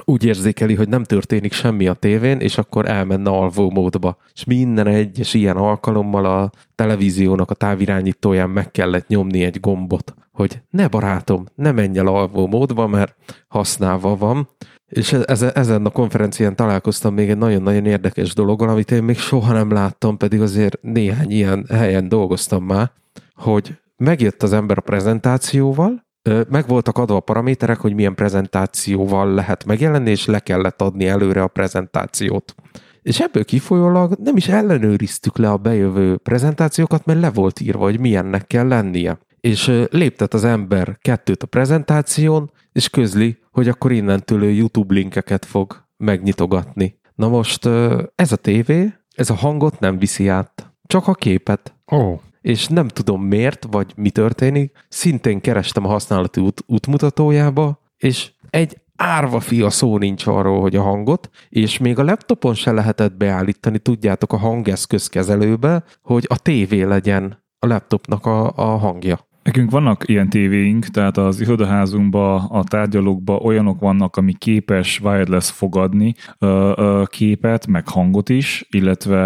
[0.04, 4.16] úgy érzékeli, hogy nem történik semmi a tévén, és akkor elmenne alvó módba.
[4.34, 10.60] És minden egyes ilyen alkalommal a televíziónak a távirányítóján meg kellett nyomni egy gombot, hogy
[10.70, 13.16] ne barátom, ne menj el alvó módba, mert
[13.48, 14.48] használva van.
[14.88, 19.52] És ez, ezen a konferencián találkoztam még egy nagyon-nagyon érdekes dologgal, amit én még soha
[19.52, 22.90] nem láttam, pedig azért néhány ilyen helyen dolgoztam már,
[23.34, 26.03] hogy megjött az ember a prezentációval,
[26.48, 31.42] meg voltak adva a paraméterek, hogy milyen prezentációval lehet megjelenni, és le kellett adni előre
[31.42, 32.54] a prezentációt.
[33.02, 38.00] És ebből kifolyólag nem is ellenőriztük le a bejövő prezentációkat, mert le volt írva, hogy
[38.00, 39.18] milyennek kell lennie.
[39.40, 45.44] És léptet az ember kettőt a prezentáción, és közli, hogy akkor innentől ő YouTube linkeket
[45.44, 46.98] fog megnyitogatni.
[47.14, 47.66] Na most
[48.14, 51.74] ez a tévé, ez a hangot nem viszi át, csak a képet.
[51.86, 52.20] Oh.
[52.44, 58.80] És nem tudom miért, vagy mi történik, szintén kerestem a használati út, útmutatójába, és egy
[58.96, 63.78] árva fia szó nincs arról, hogy a hangot, és még a laptopon se lehetett beállítani,
[63.78, 69.28] tudjátok, a hangeszközkezelőbe, hogy a tévé legyen a laptopnak a, a hangja.
[69.44, 76.14] Nekünk vannak ilyen tévéink, tehát az irodaházunkban, a tárgyalókban olyanok vannak, ami képes wireless fogadni
[76.38, 79.18] ö, ö, képet, meg hangot is, illetve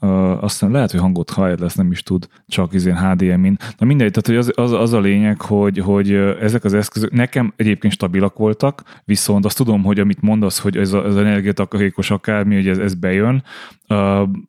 [0.00, 0.06] ö,
[0.40, 3.58] aztán lehet, hogy hangot wireless nem is tud, csak izén HDMI-n.
[3.78, 7.52] Na mindegy, tehát hogy az, az, az a lényeg, hogy, hogy ezek az eszközök nekem
[7.56, 12.54] egyébként stabilak voltak, viszont azt tudom, hogy amit mondasz, hogy ez, a, ez energiatakarékos akármi,
[12.54, 13.42] hogy ez, ez bejön,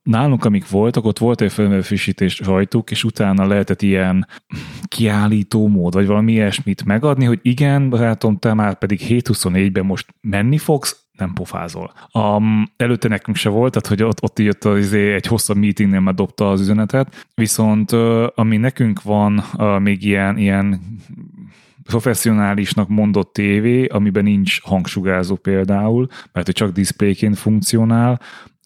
[0.03, 4.27] nálunk, amik voltak, ott volt egy felmelőfrissítés rajtuk, és utána lehetett ilyen
[4.87, 10.57] kiállító mód, vagy valami ilyesmit megadni, hogy igen, barátom, te már pedig 7.24-ben most menni
[10.57, 11.93] fogsz, nem pofázol.
[12.13, 15.99] Um, előtte nekünk se volt, tehát hogy ott, ott jött az, izé, egy hosszabb meetingnél
[15.99, 17.91] már dobta az üzenetet, viszont
[18.35, 19.43] ami nekünk van
[19.81, 20.81] még ilyen, ilyen
[21.83, 28.19] professzionálisnak mondott tévé, amiben nincs hangsugázó például, mert hogy csak diszpléként funkcionál,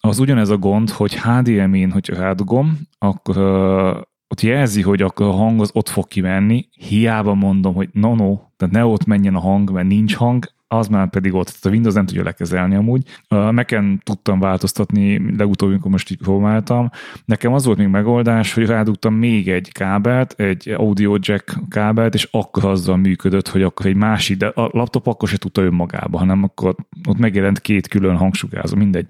[0.08, 5.30] az ugyanez a gond, hogy HDMI-n, hogyha rádugom, akkor uh, ott jelzi, hogy akkor a
[5.30, 9.40] hang az ott fog kimenni, hiába mondom, hogy no, no, tehát ne ott menjen a
[9.40, 13.02] hang, mert nincs hang, az már pedig ott, tehát a Windows nem tudja lekezelni amúgy.
[13.28, 16.90] Mac-en tudtam változtatni, legutóbb, amikor most így próbáltam.
[17.24, 22.28] Nekem az volt még megoldás, hogy rádugtam még egy kábelt, egy audio jack kábelt, és
[22.30, 26.42] akkor azzal működött, hogy akkor egy másik, de a laptop akkor se tudta önmagába, hanem
[26.42, 26.74] akkor
[27.08, 29.06] ott megjelent két külön hangsugázó, mindegy.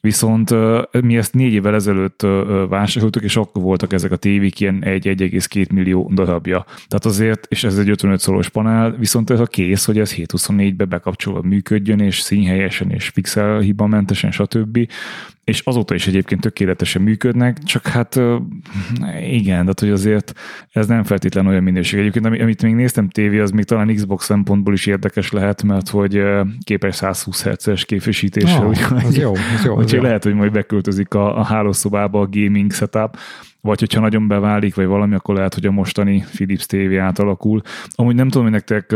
[0.00, 0.54] Viszont
[1.00, 2.26] mi ezt négy évvel ezelőtt
[2.68, 6.64] vásároltuk, és akkor voltak ezek a tévék ilyen 1-1,2 millió darabja.
[6.64, 10.84] Tehát azért, és ez egy 55 szoros panel, viszont ez a kész, hogy ez 724-be
[10.84, 14.88] bekapcsolva működjön, és színhelyesen, és pixel hibamentesen, stb
[15.50, 18.20] és azóta is egyébként tökéletesen működnek, csak hát
[19.20, 20.32] igen, de hogy azért
[20.72, 22.00] ez nem feltétlen olyan minőség.
[22.00, 26.22] Egyébként amit még néztem tévé, az még talán Xbox szempontból is érdekes lehet, mert hogy
[26.64, 28.60] képes 120 Hz-es képesítésre.
[28.60, 29.76] Oh, úgy, az jó, az jó.
[29.80, 33.16] Úgyhogy lehet, hogy majd beköltözik a, a hálószobába a gaming setup,
[33.60, 37.60] vagy hogyha nagyon beválik, vagy valami, akkor lehet, hogy a mostani Philips TV átalakul.
[37.90, 38.94] Amúgy nem tudom, hogy nektek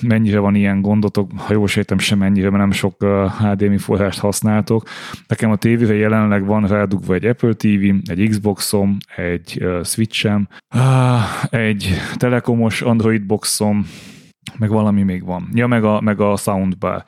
[0.00, 3.06] mennyire van ilyen gondotok, ha jól sejtem, sem mennyire, mert nem sok
[3.38, 4.88] HDMI forrást használtok.
[5.26, 10.48] Nekem a tévével jelenleg van rádugva egy Apple TV, egy Xboxom, egy Switchem,
[11.50, 13.86] egy telekomos Android boxom,
[14.58, 15.48] meg valami még van.
[15.52, 17.04] Ja, meg a, meg a soundbar.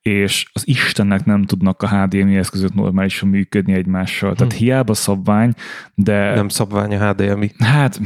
[0.00, 4.34] És az Istennek nem tudnak a HDMI eszközök normálisan működni egymással.
[4.34, 4.58] Tehát hm.
[4.58, 5.52] hiába szabvány,
[5.94, 6.34] de...
[6.34, 7.50] Nem szabvány a HDMI.
[7.58, 8.00] Hát,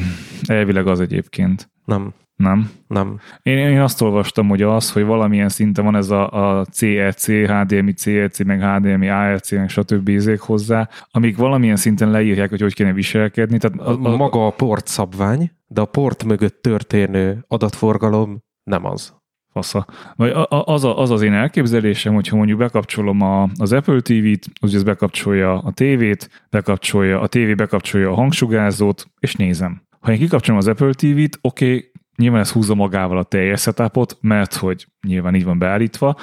[0.46, 1.70] elvileg az egyébként.
[1.84, 2.14] Nem.
[2.36, 2.70] Nem?
[2.88, 3.18] Nem.
[3.42, 7.92] Én, én azt olvastam, hogy az, hogy valamilyen szinten van ez a, a CEC, HDMI,
[7.92, 10.08] CEC, meg HDMI, ARC, meg stb.
[10.08, 13.58] ízék hozzá, amik valamilyen szinten leírják, hogy hogy kéne viselkedni.
[13.58, 19.14] Tehát a, a, Maga a port szabvány, de a port mögött történő adatforgalom nem az.
[19.52, 19.86] Fasza.
[20.16, 24.74] Vagy az, a, az az én elképzelésem, hogyha mondjuk bekapcsolom a, az Apple TV-t, az
[24.74, 29.82] ez bekapcsolja a tévét, bekapcsolja, a tévé bekapcsolja a hangsugázót, és nézem.
[30.00, 34.18] Ha én kikapcsolom az Apple TV-t, oké, okay, nyilván ez húzza magával a teljes setupot,
[34.20, 36.16] mert hogy nyilván így van beállítva,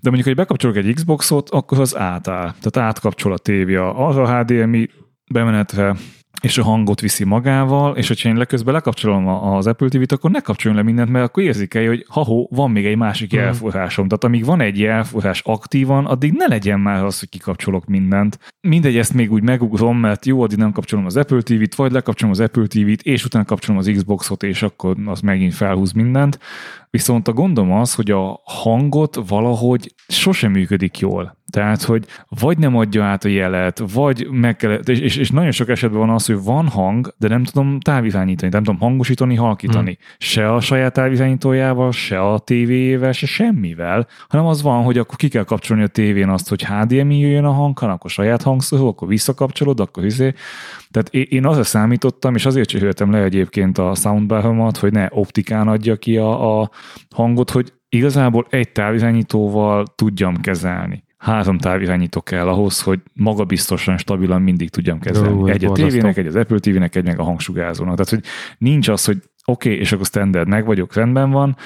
[0.00, 2.54] de mondjuk, hogy bekapcsolok egy Xboxot, akkor az átáll.
[2.60, 4.90] Tehát átkapcsol a tévé arra a HDMI
[5.32, 5.96] bemenetre,
[6.44, 10.40] és a hangot viszi magával, és hogyha én leközben lekapcsolom az Apple TV-t, akkor ne
[10.40, 13.40] kapcsoljon le mindent, mert akkor érzékelje, hogy ha van még egy másik hmm.
[13.40, 14.08] jelforrásom.
[14.08, 18.38] Tehát amíg van egy jelforrás aktívan, addig ne legyen már az, hogy kikapcsolok mindent.
[18.60, 22.32] Mindegy, ezt még úgy megugrom, mert jó, addig nem kapcsolom az Apple TV-t, vagy lekapcsolom
[22.32, 26.38] az Apple TV-t, és utána kapcsolom az Xboxot, és akkor az megint felhúz mindent.
[26.94, 31.36] Viszont a gondom az, hogy a hangot valahogy sosem működik jól.
[31.50, 35.68] Tehát, hogy vagy nem adja át a jelet, vagy meg kell, és, és nagyon sok
[35.68, 39.98] esetben van az, hogy van hang, de nem tudom távirányítani, nem tudom hangosítani, halkítani.
[40.00, 40.14] Hmm.
[40.18, 45.28] Se a saját távirányítójával, se a tévéjével, se semmivel, hanem az van, hogy akkor ki
[45.28, 49.80] kell kapcsolni a tévén azt, hogy HDMI jöjjön a hang, akkor saját hangszóró, akkor visszakapcsolod,
[49.80, 50.34] akkor izé.
[50.94, 55.96] Tehát én azra számítottam, és azért cseréltem le egyébként a soundbar hogy ne optikán adja
[55.96, 56.70] ki a, a
[57.14, 64.70] hangot, hogy igazából egy távirányítóval tudjam kezelni három távirányító kell ahhoz, hogy magabiztosan, stabilan mindig
[64.70, 65.38] tudjam kezelni.
[65.38, 67.96] Jó, egy a tévének, egy az Apple TV-nek, egy meg a hangsugázónak.
[67.96, 68.22] Tehát, hogy
[68.58, 71.56] nincs az, hogy oké, okay, és akkor standard meg vagyok, rendben van,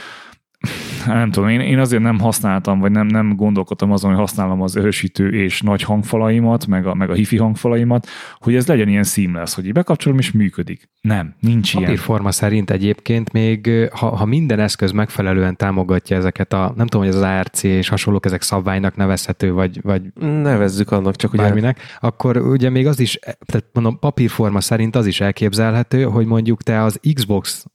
[1.07, 4.77] nem tudom, én, én azért nem használtam, vagy nem, nem gondolkodtam azon, hogy használom az
[4.77, 8.07] erősítő és nagy hangfalaimat, meg a, meg a hifi hangfalaimat,
[8.39, 10.91] hogy ez legyen ilyen seamless, hogy így bekapcsolom és működik.
[11.01, 11.85] Nem, nincs ilyen.
[11.85, 17.15] Papírforma szerint egyébként még, ha, ha minden eszköz megfelelően támogatja ezeket a, nem tudom, hogy
[17.15, 22.09] az ARC és hasonlók, ezek szabványnak nevezhető, vagy, vagy nevezzük annak csak bárminek, ugye...
[22.09, 26.83] akkor ugye még az is, tehát mondom, papírforma szerint az is elképzelhető, hogy mondjuk te
[26.83, 27.67] az Xbox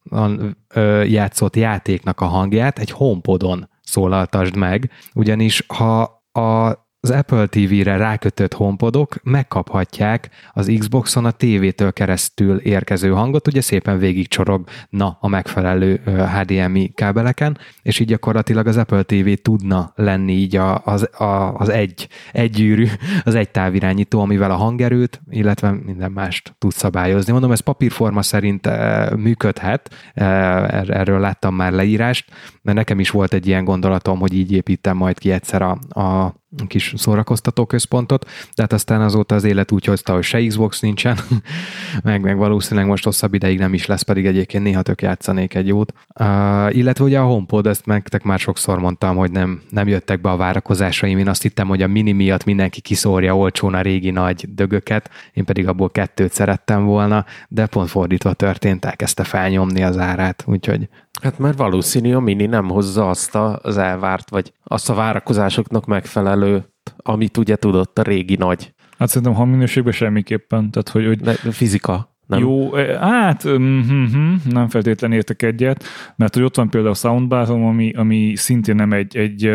[1.05, 8.53] játszott játéknak a hangját egy HomePodon szólaltasd meg, ugyanis ha a az Apple TV-re rákötött
[8.53, 16.91] homepodok megkaphatják az Xboxon a tévétől keresztül érkező hangot, ugye szépen végigcsorogna a megfelelő HDMI
[16.95, 22.51] kábeleken, és így gyakorlatilag az Apple TV tudna lenni így az, a, az egy, egy
[22.51, 22.87] gyűrű,
[23.23, 27.31] az egy távirányító, amivel a hangerőt, illetve minden mást tud szabályozni.
[27.31, 28.69] Mondom, ez papírforma szerint
[29.15, 34.97] működhet, erről láttam már leírást, mert nekem is volt egy ilyen gondolatom, hogy így építem
[34.97, 39.85] majd ki egyszer a, a kis szórakoztató központot, de hát aztán azóta az élet úgy
[39.85, 41.17] hozta, hogy se Xbox nincsen,
[42.03, 45.67] meg, meg valószínűleg most hosszabb ideig nem is lesz, pedig egyébként néha tök játszanék egy
[45.67, 45.93] jót.
[46.19, 50.29] Uh, illetve ugye a HomePod, ezt nektek már sokszor mondtam, hogy nem, nem jöttek be
[50.29, 54.53] a várakozásaim, én azt hittem, hogy a mini miatt mindenki kiszórja olcsón a régi nagy
[54.53, 60.43] dögöket, én pedig abból kettőt szerettem volna, de pont fordítva történt, elkezdte felnyomni az árát,
[60.47, 60.89] úgyhogy
[61.21, 66.73] Hát mert valószínű a Mini nem hozza azt az elvárt, vagy azt a várakozásoknak megfelelő,
[66.97, 68.73] amit ugye tudott a régi nagy.
[68.97, 70.71] Hát szerintem hangminőségben semmiképpen.
[70.71, 71.19] Tehát, hogy, hogy...
[71.19, 72.12] De fizika.
[72.33, 72.41] Nem?
[72.41, 75.83] Jó, hát mm-hmm, nem feltétlenül értek egyet,
[76.15, 79.51] mert hogy ott van például a soundbar ami, ami szintén nem egy, egy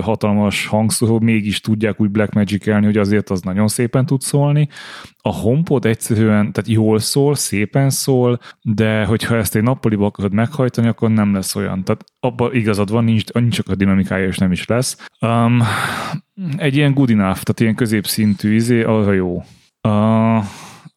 [0.00, 4.68] hatalmas hangszóró, mégis tudják úgy Black magic elni, hogy azért az nagyon szépen tud szólni.
[5.22, 10.88] A HomePod egyszerűen, tehát jól szól, szépen szól, de hogyha ezt egy nappaliba akarod meghajtani,
[10.88, 11.84] akkor nem lesz olyan.
[11.84, 15.06] Tehát abban igazad van, nincs, nincs csak a dinamikája, és nem is lesz.
[15.20, 15.62] Um,
[16.56, 19.42] egy ilyen good enough, tehát ilyen középszintű izé, arra jó.
[19.88, 20.44] Uh,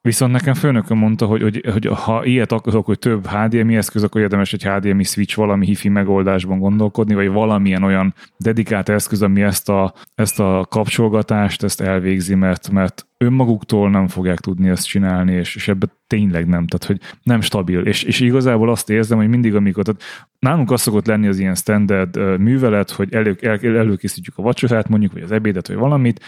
[0.08, 4.22] Viszont nekem főnököm mondta, hogy, hogy, hogy ha ilyet akarok, hogy több HDMI eszköz, akkor
[4.22, 9.70] érdemes egy HDMI switch valami hifi megoldásban gondolkodni, vagy valamilyen olyan dedikált eszköz, ami ezt
[9.70, 15.56] a, ezt a kapcsolgatást ezt elvégzi, mert, mert önmaguktól nem fogják tudni ezt csinálni, és,
[15.56, 17.80] és ebbe tényleg nem, tehát hogy nem stabil.
[17.80, 20.02] És, és igazából azt érzem, hogy mindig, amikor, tehát
[20.40, 25.14] nálunk az szokott lenni az ilyen standard művelet, hogy elő, el, előkészítjük a vacsorát, mondjuk,
[25.14, 26.20] vagy az ebédet, vagy valamit,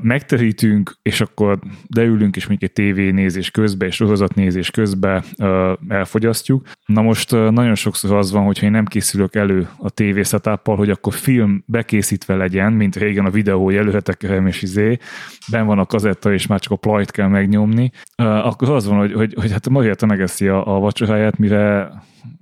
[0.00, 1.58] megterítünk, és akkor
[1.94, 5.24] leülünk, és mondjuk egy tévénézés közben, és sorozatnézés közben
[5.88, 6.66] elfogyasztjuk.
[6.86, 10.90] Na most nagyon sokszor az van, hogyha én nem készülök elő a TV setup hogy
[10.90, 14.98] akkor film bekészítve legyen, mint régen a videó, hogy előhetek és izé,
[15.50, 19.12] ben van a kazetta, és már csak a plajt kell megnyomni, akkor az van, hogy,
[19.12, 21.90] hogy, hogy hát Marietta megeszi a, a vacsoráját, mire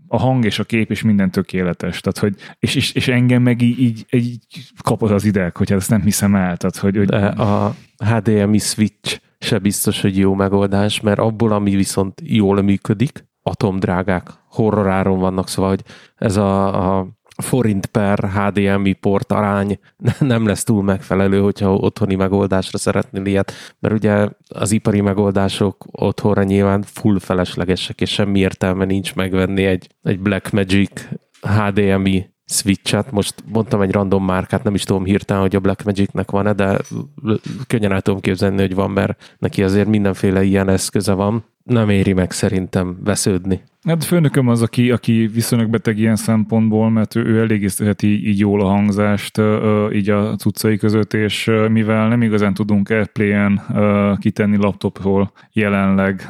[0.08, 2.00] a hang és a kép és minden tökéletes.
[2.00, 4.38] Tehát, hogy, és, és, és engem meg így, így, így
[4.82, 6.56] kapod az ideg, hogy hát ezt nem hiszem el.
[6.56, 7.06] Tehát, hogy, hogy...
[7.06, 7.74] De a
[8.04, 15.18] HDMI switch se biztos, hogy jó megoldás, mert abból, ami viszont jól működik, atomdrágák, horroráron
[15.18, 15.82] vannak, szóval, hogy
[16.16, 17.08] ez a, a
[17.42, 19.78] forint per HDMI port arány
[20.18, 26.42] nem lesz túl megfelelő, hogyha otthoni megoldásra szeretnél ilyet, mert ugye az ipari megoldások otthonra
[26.42, 31.08] nyilván full feleslegesek, és semmi értelme nincs megvenni egy, egy Blackmagic
[31.40, 36.52] HDMI switchet, most mondtam egy random márkát, nem is tudom hirtelen, hogy a Blackmagicnek van-e,
[36.52, 36.78] de
[37.66, 41.44] könnyen el tudom képzelni, hogy van, mert neki azért mindenféle ilyen eszköze van.
[41.62, 43.62] Nem éri meg szerintem vesződni.
[43.86, 47.70] Hát főnököm az, aki, aki viszonylag beteg ilyen szempontból, mert ő, ő elég
[48.02, 49.40] így, jól a hangzást
[49.92, 53.62] így a cuccai között, és mivel nem igazán tudunk Airplay-en
[54.18, 56.28] kitenni laptopról jelenleg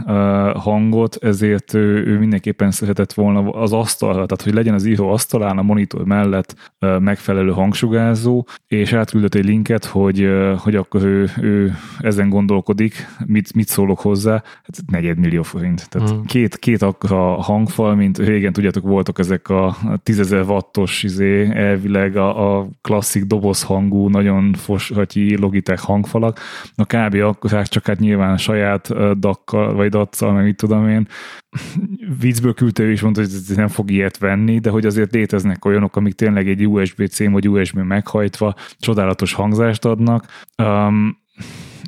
[0.55, 5.59] hangot, ezért ő, ő mindenképpen szeretett volna az asztal, tehát hogy legyen az író asztalán
[5.59, 12.29] a monitor mellett megfelelő hangsugárzó, és átküldött egy linket, hogy, hogy akkor ő, ő ezen
[12.29, 15.89] gondolkodik, mit, mit szólok hozzá, hát negyedmillió forint.
[15.89, 16.25] Tehát hmm.
[16.25, 22.59] két, két akkora hangfal, mint régen tudjátok, voltak ezek a 10.000 wattos izé, elvileg a,
[22.59, 26.41] a klasszik dobozhangú, nagyon foshatyi Logitech hangfalak.
[26.75, 27.15] A kb.
[27.15, 31.09] akkor csak hát nyilván saját dakkal, vagy daccal, meg mit tudom én.
[32.21, 36.15] Viccből küldte is mondta, hogy nem fog ilyet venni, de hogy azért léteznek olyanok, amik
[36.15, 40.27] tényleg egy USB-C vagy USB meghajtva csodálatos hangzást adnak.
[40.63, 41.25] Um,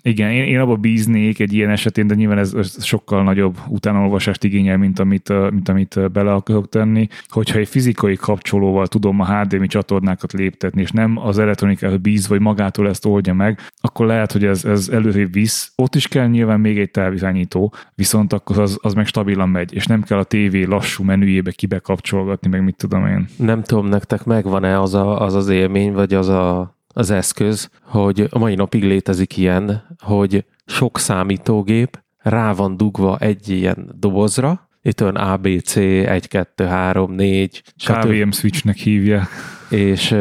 [0.03, 4.45] igen, én, én abba bíznék egy ilyen esetén, de nyilván ez, ez sokkal nagyobb utánolvasást
[4.45, 7.09] igényel, mint amit, mint amit bele akarok tenni.
[7.29, 12.41] Hogyha egy fizikai kapcsolóval tudom a HDMI csatornákat léptetni, és nem az elektronikára bíz, vagy
[12.41, 15.73] magától ezt oldja meg, akkor lehet, hogy ez, ez előrébb visz.
[15.77, 19.87] Ott is kell nyilván még egy távirányító, viszont akkor az, az meg stabilan megy, és
[19.87, 23.27] nem kell a tévé lassú menüjébe kibekapcsolgatni, meg mit tudom én.
[23.37, 28.27] Nem tudom, nektek megvan-e az a, az, az élmény, vagy az a az eszköz, hogy
[28.31, 35.03] a mai napig létezik ilyen, hogy sok számítógép rá van dugva egy ilyen dobozra, itt
[35.03, 39.29] olyan ABC 1, 2, 3, 4, KVM switchnek hívja.
[39.71, 40.13] És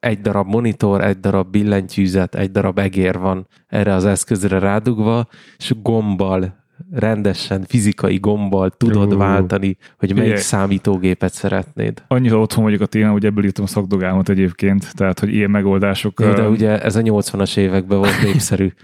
[0.00, 5.74] egy darab monitor, egy darab billentyűzet, egy darab egér van erre az eszközre rádugva, és
[5.82, 10.40] gombbal rendesen fizikai gombbal tudod uh, váltani, hogy melyik ilyen.
[10.40, 12.02] számítógépet szeretnéd.
[12.08, 16.20] Annyira otthon vagyok a témán, hogy ebből írtam a szakdogámat egyébként, tehát hogy ilyen megoldások...
[16.20, 18.72] Jó, de ugye ez a 80-as években volt népszerű.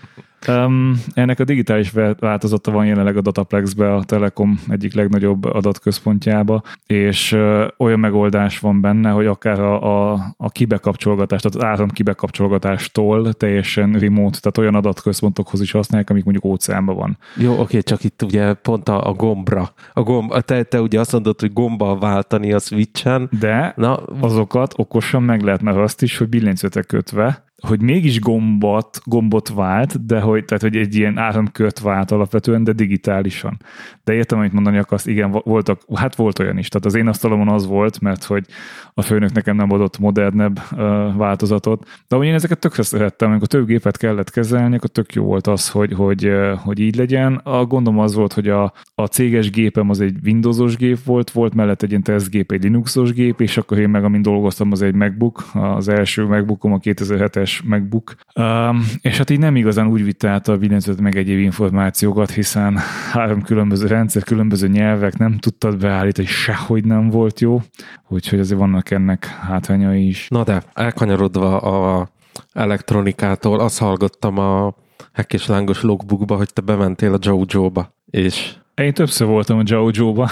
[0.48, 7.32] Um, ennek a digitális változata van jelenleg a Dataplexbe, a Telekom egyik legnagyobb adatközpontjába, és
[7.32, 13.32] uh, olyan megoldás van benne, hogy akár a, a, a kibekapcsolgatás, tehát az áram kibekapcsolgatástól
[13.32, 17.18] teljesen remote, tehát olyan adatközpontokhoz is használják, amik mondjuk óceánban van.
[17.36, 19.72] Jó, oké, csak itt ugye pont a, a gombra.
[19.92, 23.28] A gomb, te, te ugye azt mondod, hogy gombbal váltani a switchen.
[23.40, 29.00] De Na, azokat okosan meg lehet, mert azt is, hogy billentyűzetek kötve, hogy mégis gombot,
[29.04, 33.60] gombot vált, de hogy, tehát, hogy egy ilyen áramkört vált alapvetően, de digitálisan.
[34.04, 36.68] De értem, amit mondani akarsz, igen, voltak, hát volt olyan is.
[36.68, 38.46] Tehát az én asztalomon az volt, mert hogy
[38.94, 40.78] a főnök nekem nem adott modernebb uh,
[41.16, 41.84] változatot.
[42.08, 45.46] De ahogy én ezeket tökre szerettem, amikor több gépet kellett kezelni, akkor tök jó volt
[45.46, 47.34] az, hogy, hogy, uh, hogy így legyen.
[47.44, 51.54] A gondom az volt, hogy a, a céges gépem az egy Windowsos gép volt, volt
[51.54, 54.94] mellett egy ilyen tesztgép, egy Linuxos gép, és akkor én meg, amin dolgoztam, az egy
[54.94, 60.04] MacBook, az első MacBookom a 2007-es es MacBook, um, és hát így nem igazán úgy
[60.04, 62.78] vitte át a billentyűzet meg egyéb információkat, hiszen
[63.12, 67.60] három különböző rendszer, különböző nyelvek nem tudtad beállítani, sehogy nem volt jó,
[68.08, 70.26] úgyhogy azért vannak ennek hátrányai is.
[70.28, 72.08] Na de, elkanyarodva a
[72.52, 74.74] elektronikától, azt hallgattam a
[75.12, 80.30] Hack és Lángos logbookba, hogy te bementél a Jojo-ba, és én többször voltam a Jojo-ba,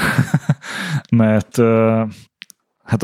[1.11, 1.59] mert
[2.91, 3.03] hát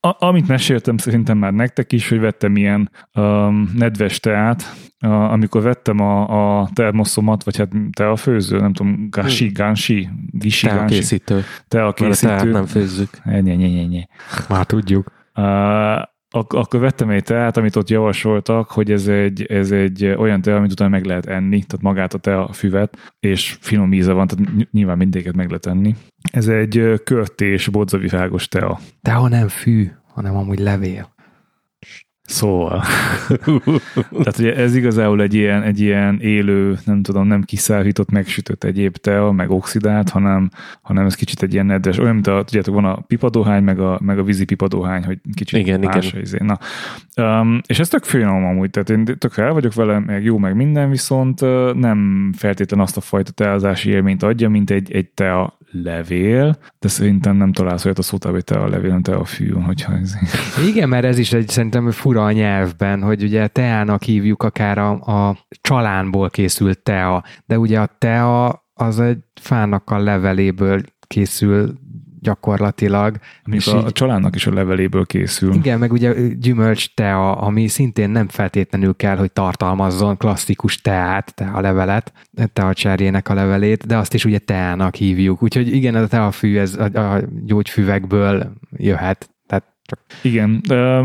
[0.00, 4.62] a, amit meséltem szerintem már nektek is, hogy vettem ilyen um, nedves teát,
[5.06, 10.08] uh, amikor vettem a, a termoszomat, vagy hát te a főző, nem tudom, gási, gánsi,
[10.30, 11.44] gisi, te a készítő.
[11.68, 12.50] Te a készítő.
[12.50, 13.24] nem főzzük.
[13.24, 14.06] Nye, nye, nye.
[14.48, 15.12] Már tudjuk.
[15.34, 16.02] Uh,
[16.36, 20.56] ak- akkor vettem egy teát, amit ott javasoltak, hogy ez egy, ez egy olyan tea,
[20.56, 24.54] amit utána meg lehet enni, tehát magát a tea füvet, és finom íze van, tehát
[24.54, 25.94] ny- nyilván mindéket meg lehet enni.
[26.32, 28.78] Ez egy körtés, bodzavirágos tea.
[29.02, 31.14] De ha nem fű, hanem amúgy levél.
[32.26, 32.82] Szóval.
[34.22, 38.96] Tehát ugye ez igazából egy ilyen, egy ilyen élő, nem tudom, nem kiszállított, megsütött egyéb
[38.96, 40.50] tea, meg oxidált, hanem,
[40.82, 43.98] hanem ez kicsit egy ilyen nedves, olyan, mint a, tudjátok, van a pipadóhány, meg a,
[44.02, 46.20] meg a vízi pipadóhány, hogy kicsit Igen, más igen.
[46.20, 46.38] Izé.
[46.40, 46.58] Na,
[47.40, 50.54] um, és ez tök finom amúgy, tehát én tök fel vagyok vele, meg jó, meg
[50.54, 55.58] minden, viszont uh, nem feltétlen azt a fajta teázási élményt adja, mint egy, egy tea
[55.70, 59.92] levél, de szerintem nem találsz olyat a szótában, hogy tea levél, nem tea fű, hogyha
[59.92, 60.14] ez...
[60.68, 64.90] Igen, mert ez is egy szerintem fura a nyelvben, hogy ugye teának hívjuk akár a,
[64.90, 71.74] a csalánból készült tea, de ugye a tea az egy fának a leveléből készül
[72.20, 73.16] gyakorlatilag.
[73.44, 75.54] És a, így- a családnak is a leveléből készül.
[75.54, 81.60] Igen, meg ugye gyümölcs tea, ami szintén nem feltétlenül kell, hogy tartalmazzon klasszikus teát, tea
[81.60, 82.12] levelet,
[82.52, 85.42] tea cserjének a levelét, de azt is ugye teának hívjuk.
[85.42, 89.30] Úgyhogy igen, a teafű, ez a, a gyógyfüvekből jöhet.
[89.86, 90.60] Csak Igen,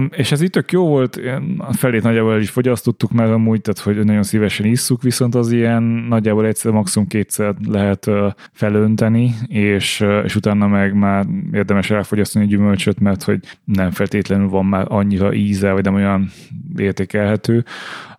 [0.10, 1.20] és ez itt tök jó volt,
[1.58, 5.52] a felét nagyjából el is fogyasztottuk meg amúgy, tehát hogy nagyon szívesen isszuk, viszont az
[5.52, 8.10] ilyen nagyjából egyszer, maximum kétszer lehet
[8.52, 14.66] felönteni, és, és utána meg már érdemes elfogyasztani a gyümölcsöt, mert hogy nem feltétlenül van
[14.66, 16.32] már annyira íze, vagy nem olyan
[16.76, 17.66] értékelhető.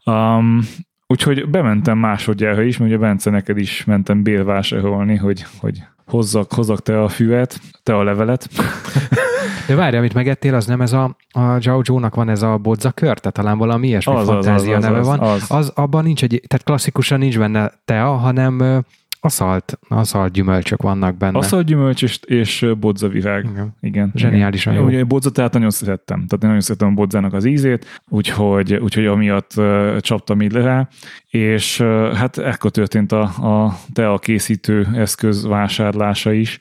[0.04, 0.60] Um,
[1.06, 5.82] Úgyhogy bementem másodjára is, mert ugye Bence neked is mentem bérvásárolni, hogy, hogy
[6.12, 8.48] hozzak, hozzak te a füvet, te a levelet.
[9.66, 13.18] De várj, amit megettél, az nem ez a, a Zhao Zhou-nak van ez a bodzakör,
[13.18, 15.18] tehát talán valami ilyesmi Az, fantázia az, az, neve az, van.
[15.20, 15.44] az.
[15.48, 18.84] az abban nincs egy, tehát klasszikusan nincs benne tea, hanem
[19.24, 21.38] aszalt, aszalt gyümölcsök vannak benne.
[21.38, 23.44] Aszalt gyümölcs és, és bodzavirág.
[23.44, 23.76] Igen.
[23.80, 24.12] Igen.
[24.14, 24.84] Zseniálisan Igen.
[24.84, 24.90] jó.
[24.90, 26.26] Ugye bodzat tehát nagyon szerettem.
[26.26, 30.88] Tehát nagyon szeretem a bodzának az ízét, úgyhogy, úgyhogy amiatt uh, csaptam így rá,
[31.28, 36.60] és uh, hát ekkor történt a, a tea készítő eszköz vásárlása is,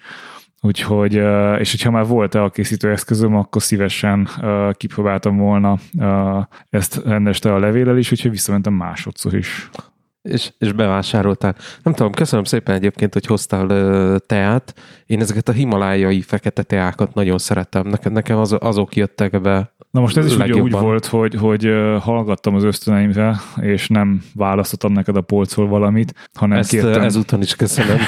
[0.64, 1.14] Úgyhogy,
[1.60, 4.28] és hogyha már volt a készítő eszközöm, akkor szívesen
[4.72, 5.78] kipróbáltam volna
[6.70, 9.70] ezt rendes a levélel is, úgyhogy visszamentem másodszor is.
[10.22, 11.56] És, és bevásároltál.
[11.84, 14.74] Nem tudom, köszönöm szépen egyébként, hogy hoztál ö, teát.
[15.06, 17.88] Én ezeket a himalájai fekete teákat nagyon szeretem.
[17.88, 19.74] Nekem, nekem az, azok jöttek be.
[19.92, 20.84] Na most ez is ugye úgy Legjobban.
[20.84, 26.70] volt, hogy, hogy hallgattam az ösztöneimre, és nem választottam neked a polcról valamit, hanem Ezt
[26.70, 27.98] kértem, ezúton is köszönöm.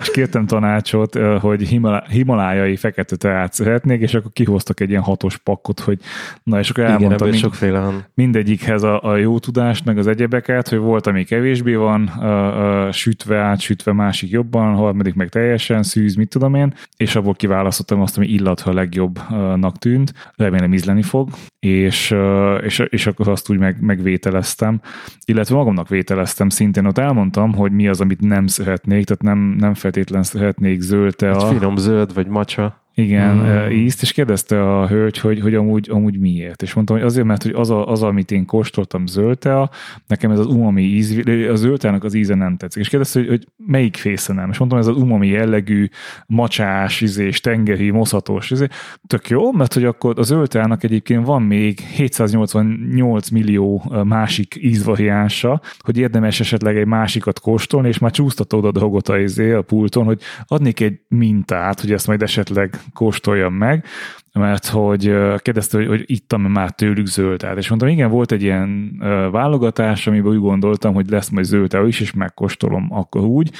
[0.00, 5.36] és kértem tanácsot, hogy Himalá- himalájai fekete teát szeretnék, és akkor kihoztak egy ilyen hatos
[5.36, 5.98] pakkot, hogy
[6.42, 8.04] na, és akkor Igen, elmondtam ebből mind, sokféle van.
[8.14, 12.88] mindegyikhez a, a jó tudást, meg az egyebeket, hogy volt, ami kevésbé van, ö, ö,
[12.92, 18.16] sütve, átsütve, másik jobban, harmadik meg teljesen szűz, mit tudom én, és abból kiválasztottam azt,
[18.16, 21.28] ami illatha a legjobbnak tűnt, remélem ízleni fog,
[21.58, 24.80] és, ö, és, és akkor azt úgy meg, megvételeztem,
[25.24, 29.74] illetve magamnak vételeztem szintén, ott elmondtam, hogy mi az, amit nem szeretnék, tehát nem, nem
[29.74, 32.88] feltétlen szeretnék zöld Egy tea, finom zöld vagy macsa.
[33.00, 33.70] Igen, Mm.
[33.70, 36.62] ízt, és kérdezte a hölgy, hogy, hogy amúgy, amúgy miért.
[36.62, 39.70] És mondtam, hogy azért, mert hogy az, a, az amit én kóstoltam zöld tea,
[40.06, 42.82] nekem ez az umami íz, a zöld teának az íze nem tetszik.
[42.82, 44.50] És kérdezte, hogy, hogy melyik fésze nem.
[44.50, 45.88] És mondtam, ez az umami jellegű,
[46.26, 48.50] macsás, izés, tengeri, moszatos.
[48.50, 48.66] Izé.
[49.06, 55.60] Tök jó, mert hogy akkor a zöld teának egyébként van még 788 millió másik ízvariánsa,
[55.78, 60.04] hogy érdemes esetleg egy másikat kóstolni, és már csúsztatod a dolgot a, izé, a pulton,
[60.04, 63.84] hogy adnék egy mintát, hogy ezt majd esetleg kóstoljam meg,
[64.32, 65.02] mert hogy
[65.36, 68.96] kérdezte, hogy, hogy ittam már tőlük zöldát, és mondtam, igen, volt egy ilyen
[69.30, 73.50] válogatás, amiben úgy gondoltam, hogy lesz majd zöld is, és megkóstolom akkor úgy,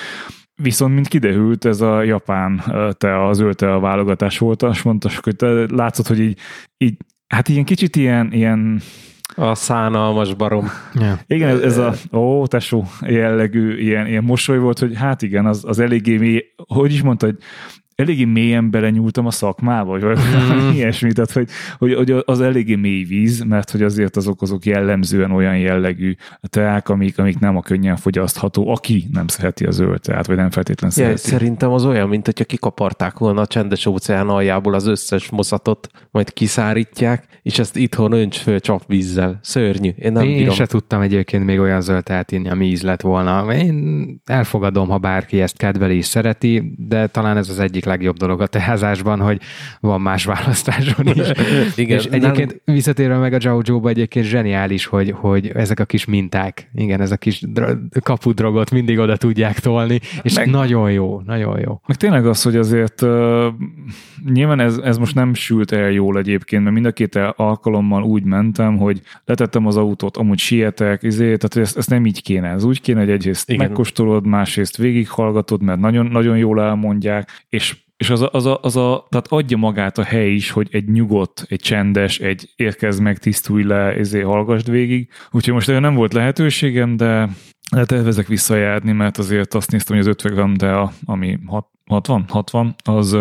[0.62, 2.62] Viszont, mint kiderült, ez a japán
[2.98, 6.38] te a zöld tea válogatás volt, azt mondta, hogy te látszott, hogy így,
[6.78, 8.80] így hát ilyen kicsit ilyen, ilyen
[9.34, 10.66] A szánalmas barom.
[10.94, 11.18] Ja.
[11.26, 15.64] igen, ez, ez a ó, tesó jellegű ilyen, ilyen mosoly volt, hogy hát igen, az,
[15.64, 17.38] az eléggé mély, hogy is mondta, hogy
[18.00, 21.48] eléggé mélyen belenyúltam a szakmába, vagy valami ilyesmi, tehát hogy,
[21.78, 26.88] hogy, hogy, az eléggé mély víz, mert hogy azért azok azok jellemzően olyan jellegű teák,
[26.88, 30.96] amik, amik nem a könnyen fogyasztható, aki nem szereti a zöld teát, vagy nem feltétlenül
[30.96, 31.28] Ja, szereti.
[31.28, 36.32] szerintem az olyan, mint hogyha kikaparták volna a csendes óceán aljából az összes moszatot, majd
[36.32, 39.38] kiszárítják, és ezt itthon önts föl csapvízzel.
[39.42, 39.90] Szörnyű.
[39.96, 40.54] Én nem Én bírom.
[40.54, 43.54] se tudtam egyébként még olyan zöld teát inni, ami íz lett volna.
[43.54, 48.40] Én elfogadom, ha bárki ezt kedveli és szereti, de talán ez az egyik legjobb dolog
[48.40, 49.40] a teázásban, hogy
[49.80, 51.30] van más választáson is.
[51.82, 52.74] Igen, és egyébként nem...
[52.74, 57.16] visszatérve meg a Zhou-ba egyébként zseniális, hogy, hogy ezek a kis minták, igen, ez a
[57.16, 57.42] kis
[58.02, 61.80] kapudrogot mindig oda tudják tolni, és meg, nagyon jó, nagyon jó.
[61.86, 63.46] Meg tényleg az, hogy azért uh,
[64.32, 68.24] nyilván ez, ez most nem sült el jól egyébként, mert mind a két alkalommal úgy
[68.24, 72.48] mentem, hogy letettem az autót, amúgy sietek, izé, tehát ezt, ezt nem így kéne.
[72.48, 73.66] Ez úgy kéne, hogy egyrészt Igen.
[73.66, 78.76] megkóstolod, másrészt végighallgatod, mert nagyon, nagyon jól elmondják, és és az a, az, a, az
[78.76, 83.18] a, tehát adja magát a hely is, hogy egy nyugodt, egy csendes, egy érkezd meg,
[83.18, 85.08] tisztulj le, ezért hallgassd végig.
[85.30, 87.28] Úgyhogy most olyan nem volt lehetőségem, de
[87.70, 91.38] de tervezek visszajárni, mert azért azt néztem, hogy az 50 gram, de a, ami
[91.86, 93.16] 60, 60, az,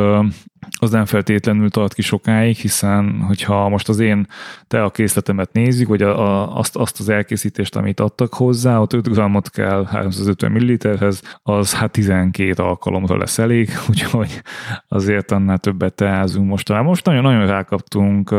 [0.80, 4.28] az nem feltétlenül tart ki sokáig, hiszen hogyha most az én
[4.68, 8.94] te a készletemet nézzük, vagy a, a, azt, azt az elkészítést, amit adtak hozzá, ott
[8.94, 14.42] 5 grammot kell 350 milliliterhez, az hát 12 alkalomra lesz elég, úgyhogy
[14.88, 16.70] azért annál többet teázunk most.
[16.70, 18.32] Most nagyon-nagyon rákaptunk,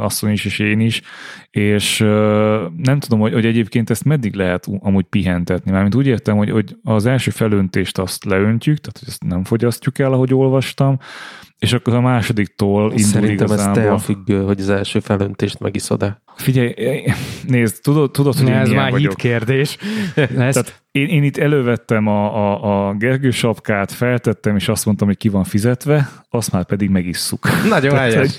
[0.00, 1.02] asszony is és én is,
[1.50, 1.98] és
[2.76, 5.70] nem tudom, hogy, hogy egyébként ezt meddig lehet amúgy pihentetni.
[5.70, 9.98] Mármint úgy értem, hogy, hogy az első felöntést azt leöntjük, tehát hogy ezt nem fogyasztjuk
[9.98, 10.98] el, ahogy olvastam,
[11.58, 13.80] és akkor a másodiktól indul Szerintem igazából.
[13.82, 16.22] ez te a függő, hogy az első felöntést megiszod-e.
[16.36, 16.74] Figyelj,
[17.46, 19.14] nézd, tudod, tudod hogy ne, én ez már vagyok.
[19.14, 19.76] kérdés.
[20.14, 25.16] Tehát én, én itt elővettem a, a, a Gergő sapkát, feltettem, és azt mondtam, hogy
[25.16, 27.48] ki van fizetve, azt már pedig megisszuk.
[27.68, 28.36] Nagyon helyes.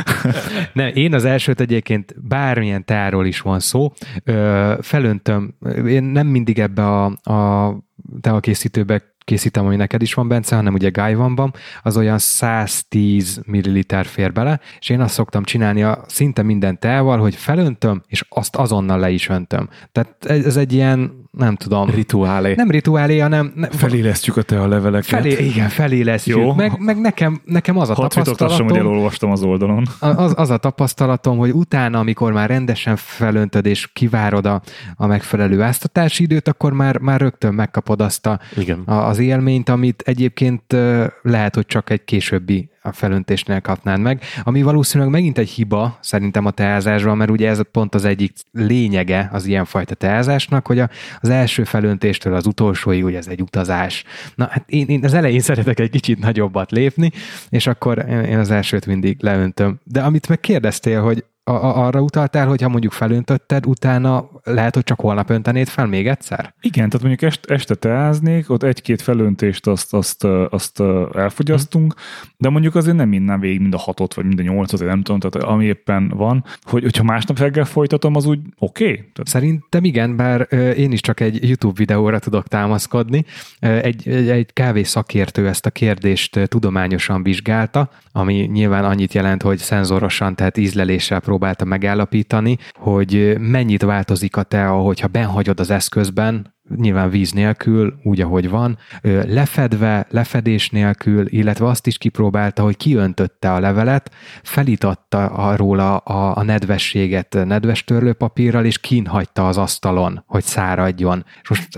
[0.72, 3.92] ne, én az elsőt egyébként bármilyen táról is van szó,
[4.24, 5.54] ö, felöntöm,
[5.86, 7.76] én nem mindig ebbe a, a
[8.20, 14.32] teakészítőbe készítem, ami neked is van, Bence, hanem ugye Gaivanban, az olyan 110 ml fér
[14.32, 18.98] bele, és én azt szoktam csinálni a szinte minden teával, hogy felöntöm, és azt azonnal
[18.98, 19.68] le is öntöm.
[19.92, 21.90] Tehát ez egy ilyen nem tudom.
[21.90, 22.54] Rituálé.
[22.54, 23.52] Nem rituálé, hanem...
[23.54, 25.08] Ne, felélesztjük a te a leveleket.
[25.08, 26.38] Felé, igen, felélesztjük.
[26.38, 26.54] Jó.
[26.54, 28.68] Meg, meg nekem, nekem az a Hadd tapasztalatom...
[28.68, 29.84] hogy elolvastam az oldalon.
[29.98, 34.62] Az, az a tapasztalatom, hogy utána, amikor már rendesen felöntöd és kivárod a,
[34.94, 38.82] a megfelelő áztatási időt, akkor már, már rögtön megkapod azt a, igen.
[38.86, 40.76] A, az élményt, amit egyébként
[41.22, 46.46] lehet, hogy csak egy későbbi a felöntésnél kapnád meg, ami valószínűleg megint egy hiba szerintem
[46.46, 50.88] a teázásban, mert ugye ez pont az egyik lényege az ilyenfajta teázásnak, hogy a,
[51.20, 54.04] az első felöntéstől az utolsóig ugye ez egy utazás.
[54.34, 57.10] Na hát én, én az elején szeretek egy kicsit nagyobbat lépni,
[57.48, 59.80] és akkor én az elsőt mindig leöntöm.
[59.84, 64.74] De amit meg kérdeztél, hogy a, a, arra utaltál, hogy ha mondjuk felöntötted, utána lehet,
[64.74, 66.54] hogy csak holnap öntenéd fel még egyszer?
[66.60, 70.82] Igen, tehát mondjuk est, este teáznék, ott egy-két felöntést azt, azt, azt
[71.14, 71.94] elfogyasztunk,
[72.36, 75.20] de mondjuk azért nem minden végig mind a hatot, vagy mind a nyolcat, nem tudom,
[75.20, 78.84] tehát ami éppen van, hogy, hogyha másnap reggel folytatom, az úgy oké?
[78.84, 78.96] Okay?
[78.96, 79.26] Tehát...
[79.26, 83.24] Szerintem igen, bár én is csak egy YouTube videóra tudok támaszkodni.
[83.58, 89.58] Egy, egy, egy kávé szakértő ezt a kérdést tudományosan vizsgálta, ami nyilván annyit jelent, hogy
[89.58, 97.10] szenzorosan, tehát ízleléssel próbálta megállapítani, hogy mennyit változik a tea, hogyha benhagyod az eszközben, nyilván
[97.10, 98.78] víz nélkül, úgy, ahogy van,
[99.26, 104.10] lefedve, lefedés nélkül, illetve azt is kipróbálta, hogy kiöntötte a levelet,
[104.42, 111.24] felitatta arról a, a, a nedvességet nedves törlőpapírral, és kínhagyta az asztalon, hogy száradjon.
[111.42, 111.74] És most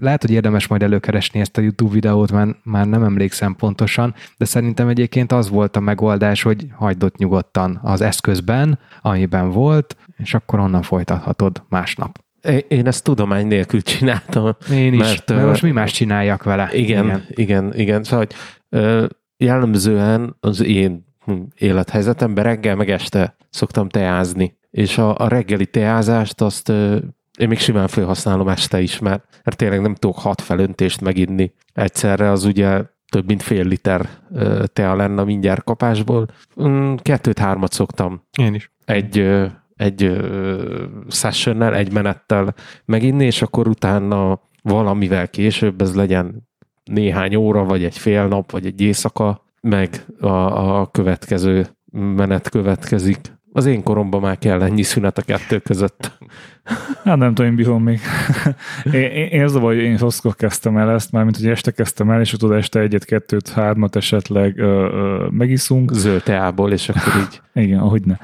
[0.00, 4.44] lehet, hogy érdemes majd előkeresni ezt a YouTube videót, mert már nem emlékszem pontosan, de
[4.44, 10.34] szerintem egyébként az volt a megoldás, hogy hagyd ott nyugodtan az eszközben, amiben volt, és
[10.34, 12.21] akkor onnan folytathatod másnap.
[12.68, 14.56] Én ezt tudomány nélkül csináltam.
[14.72, 16.68] Én is, mert, mert most mi más csináljak vele.
[16.72, 17.74] Igen, igen, igen.
[17.74, 18.04] igen.
[18.04, 18.34] Szóval, hogy
[19.36, 21.04] jellemzően az én
[21.54, 24.58] élethelyzetemben reggel meg este szoktam teázni.
[24.70, 26.68] És a, a reggeli teázást azt
[27.38, 31.52] én még simán felhasználom este is, mert, mert tényleg nem tudok hat felöntést meginni.
[31.72, 34.08] Egyszerre az ugye több mint fél liter
[34.72, 36.26] tea lenne mindjárt kapásból.
[36.54, 38.22] Hm, kettőt-hármat szoktam.
[38.38, 38.70] Én is.
[38.84, 39.42] Egy
[39.82, 40.20] egy
[41.08, 42.54] sessionnel, egy menettel
[42.84, 46.48] meginni, és akkor utána valamivel később ez legyen
[46.84, 53.40] néhány óra, vagy egy fél nap, vagy egy éjszaka, meg a, a következő menet következik.
[53.54, 56.18] Az én koromban már kell ennyi szünet a kettő között.
[57.04, 58.00] Hát nem tudom, én bírom még.
[58.92, 62.10] én, én, én az a baj, én rosszkor kezdtem el ezt, mármint hogy este kezdtem
[62.10, 65.92] el, és tudod este egyet, kettőt, hármat esetleg ö, ö, megiszunk.
[65.92, 67.40] Zöld teából, és akkor így.
[67.64, 68.16] Igen, ahogy ne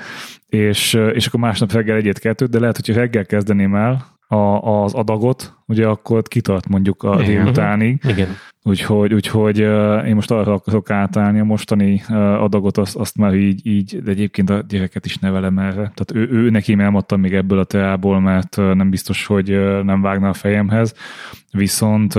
[0.49, 4.37] és, és akkor másnap reggel egyet-kettőt, de lehet, hogyha reggel kezdeném el a,
[4.83, 8.01] az adagot, ugye akkor kitart mondjuk a délutánig.
[8.09, 8.29] Igen.
[8.69, 9.59] Úgyhogy, úgyhogy
[10.07, 12.03] én most arra akarok átállni, a mostani
[12.39, 15.73] adagot azt, azt már így, így, de egyébként a gyereket is nevelem erre.
[15.73, 19.49] Tehát ő, ő neki elmondtam még ebből a teából, mert nem biztos, hogy
[19.85, 20.95] nem vágna a fejemhez.
[21.53, 22.15] Viszont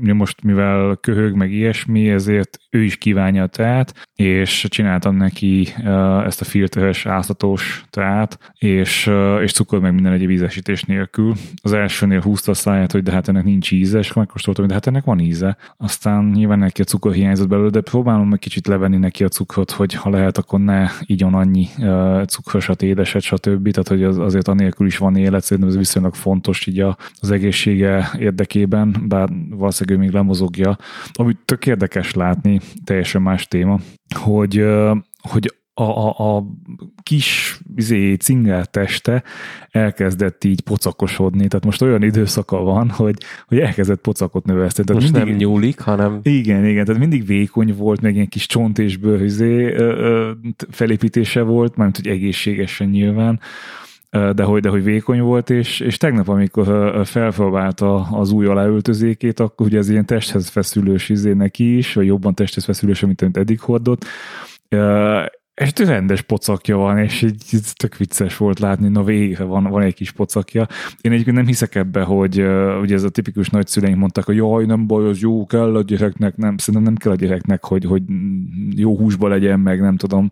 [0.00, 5.68] most mivel köhög meg ilyesmi, ezért ő is kívánja a teát, és csináltam neki
[6.24, 9.10] ezt a filteres áztatós teát, és,
[9.42, 11.34] és cukor meg minden egyéb ízesítés nélkül.
[11.62, 14.78] Az elsőnél húzta a száját, hogy de hát ennek nincs íze, és megkóstoltam, hogy de
[14.78, 15.56] hát ennek van íze.
[15.92, 19.70] Aztán nyilván neki a cukor hiányzott belőle, de próbálom meg kicsit levenni neki a cukrot,
[19.70, 21.68] hogy ha lehet, akkor ne igyon annyi
[22.26, 23.70] cukrosat, édeset, stb.
[23.70, 26.80] Tehát, hogy az, azért anélkül is van élet, szerintem ez viszonylag fontos így
[27.20, 30.78] az egészsége érdekében, bár valószínűleg még lemozogja.
[31.12, 33.78] Ami tök érdekes látni, teljesen más téma,
[34.14, 34.64] hogy,
[35.20, 36.44] hogy a, a, a
[37.02, 39.22] kis izé, cingel teste
[39.70, 43.16] elkezdett így pocakosodni, tehát most olyan időszaka van, hogy,
[43.46, 44.86] hogy elkezdett pocakot növeszteni.
[44.86, 46.20] Tehát most mindig, nem nyúlik, hanem...
[46.22, 49.76] Igen, igen, tehát mindig vékony volt, meg ilyen kis csont és bőhözé
[50.70, 53.40] felépítése volt, mármint, hogy egészségesen nyilván,
[54.10, 59.66] de hogy, de hogy vékony volt, és, és tegnap, amikor felpróbálta az új aláöltözékét, akkor
[59.66, 63.60] ugye ez ilyen testhez feszülős izé neki is, vagy jobban testhez feszülős, mint amit eddig
[63.60, 64.04] hordott,
[65.54, 69.94] és rendes pocakja van, és így tök vicces volt látni, na végre van, van egy
[69.94, 70.66] kis pocakja.
[71.00, 74.64] Én egyébként nem hiszek ebbe, hogy uh, ugye ez a tipikus nagyszüleink mondták, hogy jaj,
[74.64, 78.02] nem baj, az jó, kell a gyereknek, nem, szerintem nem kell a gyereknek, hogy, hogy
[78.74, 80.30] jó húsba legyen, meg nem tudom,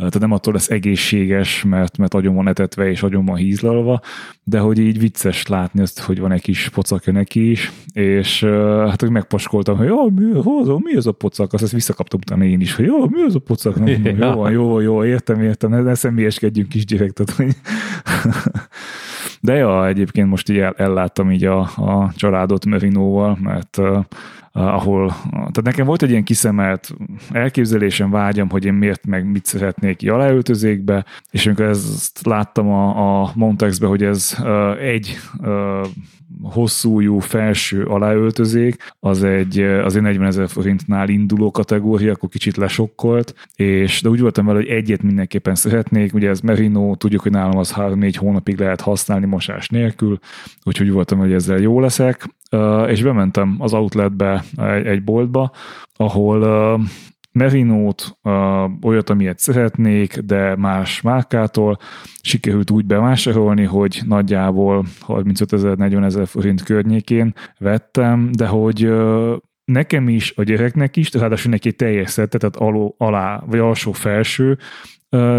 [0.00, 4.00] tehát nem attól lesz egészséges, mert, mert agyon van etetve és agyon van hízlalva,
[4.44, 8.44] de hogy így vicces látni azt, hogy van egy kis pocakja neki is, és
[8.86, 12.44] hát hogy megpaskoltam, hogy jó, mi, hozom, mi az a pocak, azt, ezt visszakaptam utána
[12.44, 15.70] én is, hogy jó, mi az a pocak, no, jó, van, jó, jó, értem, értem,
[15.70, 17.56] ne, ne személyeskedjünk kisgyerek, tehát hogy
[19.40, 24.04] de ja, egyébként most így elláttam így a, a családot Merinóval, mert uh,
[24.52, 26.94] ahol, tehát nekem volt egy ilyen kiszemelt
[27.30, 33.22] elképzelésem, vágyam, hogy én miért meg mit szeretnék ki aláöltözékbe, és amikor ezt láttam a,
[33.22, 35.86] a Montex-be, hogy ez uh, egy uh,
[36.42, 43.34] hosszújú felső aláöltözék, az egy, az egy 40 ezer forintnál induló kategória, akkor kicsit lesokkolt,
[43.54, 47.58] és de úgy voltam vele, hogy egyet mindenképpen szeretnék, ugye ez Merino, tudjuk, hogy nálam
[47.58, 50.18] az 3-4 hónapig lehet használni mosás nélkül,
[50.64, 52.28] úgyhogy úgy voltam, hogy ezzel jó leszek,
[52.86, 54.44] és bementem az outletbe
[54.84, 55.52] egy boltba,
[55.96, 56.80] ahol
[57.32, 58.18] Merinót,
[58.82, 61.78] olyat, amilyet szeretnék, de más márkától
[62.22, 68.92] sikerült úgy bevásárolni, hogy nagyjából 35 ezer, 40 ezer forint környékén vettem, de hogy
[69.64, 74.58] nekem is, a gyereknek is, ráadásul neki teljes szette, tehát aló, alá, vagy alsó-felső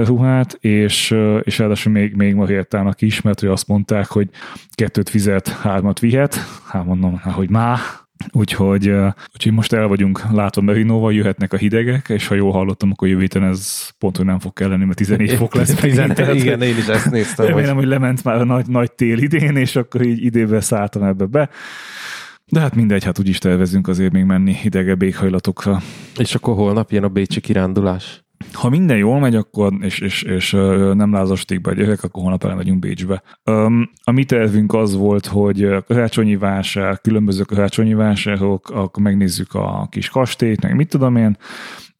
[0.03, 4.29] ruhát, és, és ráadásul még, még Mariettának is, mert hogy azt mondták, hogy
[4.73, 6.35] kettőt fizet, hármat vihet.
[6.67, 7.77] Hát mondom, hogy má,
[8.31, 8.93] Úgyhogy,
[9.33, 13.21] úgyhogy most el vagyunk látom Merinóval, jöhetnek a hidegek, és ha jól hallottam, akkor jövő
[13.21, 15.75] héten ez pont, hogy nem fog kelleni, mert 14 fok lesz.
[15.75, 17.45] 14, igen, én is ezt néztem.
[17.45, 17.83] Remélem, hogy...
[17.83, 21.49] hogy lement már a nagy, nagy tél idén, és akkor így idébe szálltam ebbe be.
[22.45, 25.81] De hát mindegy, hát úgyis tervezünk azért még menni hidegebb éghajlatokra.
[26.17, 28.23] És akkor holnap jön a bécsi kirándulás?
[28.53, 30.51] Ha minden jól megy, akkor, és, és, és
[30.93, 33.23] nem lázasték be a gyerek, akkor holnap elmegyünk Bécsbe.
[33.45, 39.87] Um, a mi tervünk az volt, hogy karácsonyi vásár, különböző karácsonyi vásárok, akkor megnézzük a
[39.89, 41.37] kis kastélyt, meg mit tudom én,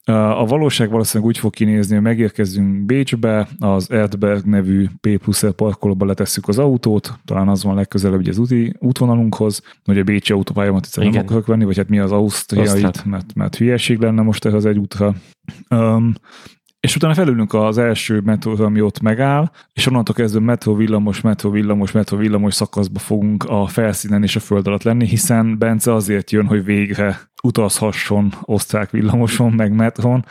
[0.04, 6.04] a valóság valószínűleg úgy fog kinézni, hogy megérkezünk Bécsbe, az Erdberg nevű P plusz parkolóba
[6.04, 10.86] letesszük az autót, talán az van legközelebb ugye az úti, útvonalunkhoz, hogy a Bécsi autópályamat
[10.86, 14.52] itt nem akarok venni, vagy hát mi az Ausztriait, mert, mert hülyeség lenne most ez
[14.52, 15.14] az egy útra.
[15.70, 16.14] Um,
[16.82, 21.50] és utána felülünk az első metróra, ami ott megáll, és onnantól kezdve metró villamos, metró
[21.50, 26.30] villamos, metró villamos szakaszba fogunk a felszínen és a föld alatt lenni, hiszen Bence azért
[26.30, 30.24] jön, hogy végre utazhasson osztrák villamoson, meg metron,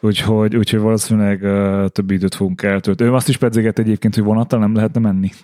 [0.00, 3.10] úgyhogy, úgyhogy valószínűleg uh, több időt fogunk eltölteni.
[3.10, 5.30] Ő azt is pedzeget egyébként, hogy vonattal nem lehetne menni.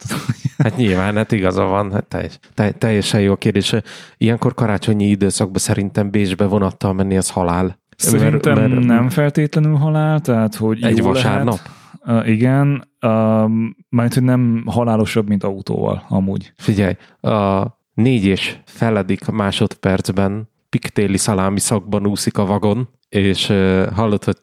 [0.58, 2.38] Hát nyilván, hát igaza van, hát teljes,
[2.78, 3.74] teljesen jó a kérdés.
[4.16, 7.81] Ilyenkor karácsonyi időszakban szerintem Bécsbe vonattal menni, az halál.
[8.02, 11.58] Szerintem mert, mert nem feltétlenül halál, tehát hogy Egy vasárnap?
[12.02, 12.24] Lehet.
[12.24, 13.50] Uh, igen, uh,
[13.88, 16.52] mert hogy nem halálosabb, mint autóval amúgy.
[16.56, 24.24] Figyelj, a négy és feledik másodpercben piktéli szalámi szakban úszik a vagon, és uh, hallod,
[24.24, 24.36] hogy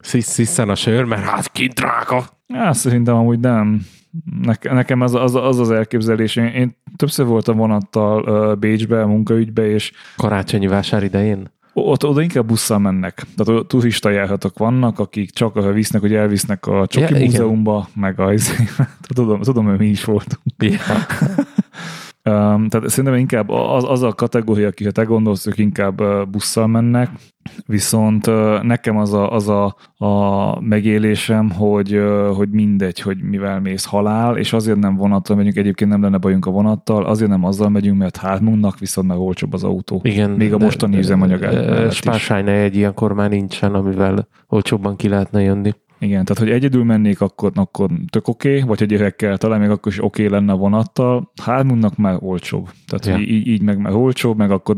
[0.00, 2.24] sziszen a sör, mert hát kint drága.
[2.46, 3.86] Ja, szerintem amúgy nem.
[4.62, 6.36] Nekem az az, az, az elképzelés.
[6.36, 9.92] Én, én többször voltam vonattal uh, Bécsbe, munkaügybe, és...
[10.16, 11.56] Karácsonyi vásár idején?
[11.86, 13.26] Ott oda inkább busszal mennek.
[13.36, 18.00] Tehát turista járhatok vannak, akik csak arra visznek, hogy elvisznek a Csoki ja, Múzeumba, igen.
[18.00, 18.34] meg a,
[19.14, 20.40] tudom, tudom, hogy mi is voltunk.
[20.58, 20.76] Ja.
[22.28, 27.10] Um, tehát szerintem inkább az, az a kategória, akire te gondolsz, ők inkább busszal mennek,
[27.66, 28.26] viszont
[28.62, 32.00] nekem az a, az a, a megélésem, hogy,
[32.34, 36.46] hogy mindegy, hogy mivel mész halál, és azért nem vonattal megyünk, egyébként nem lenne bajunk
[36.46, 40.00] a vonattal, azért nem azzal megyünk, mert hátmunknak viszont meg olcsóbb az autó.
[40.02, 45.74] Igen, Még a mostani üzemanyag Spársájnál egy ilyenkor már nincsen, amivel olcsóbban ki lehetne jönni.
[46.00, 49.70] Igen, tehát hogy egyedül mennék, akkor, akkor tök oké, okay, vagy hogy gyerekkel, talán még
[49.70, 52.68] akkor is oké okay lenne a vonattal, hármunknak már olcsóbb.
[52.86, 53.26] Tehát ja.
[53.26, 54.76] így, így meg már olcsóbb, meg akkor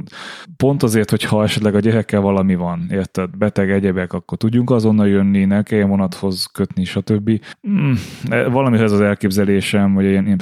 [0.56, 5.08] pont azért, hogy ha esetleg a gyerekkel valami van, érted, beteg egyebek, akkor tudjunk azonnal
[5.08, 7.40] jönni, ne kelljen vonathoz kötni, stb.
[7.68, 7.92] Mm,
[8.28, 10.38] valamihez az elképzelésem, vagy ilyen, ilyen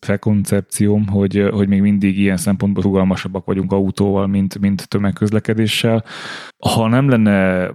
[0.00, 6.04] prekoncepcióm, hogy, hogy még mindig ilyen szempontból rugalmasabbak vagyunk autóval, mint, mint tömegközlekedéssel.
[6.58, 7.68] Ha nem lenne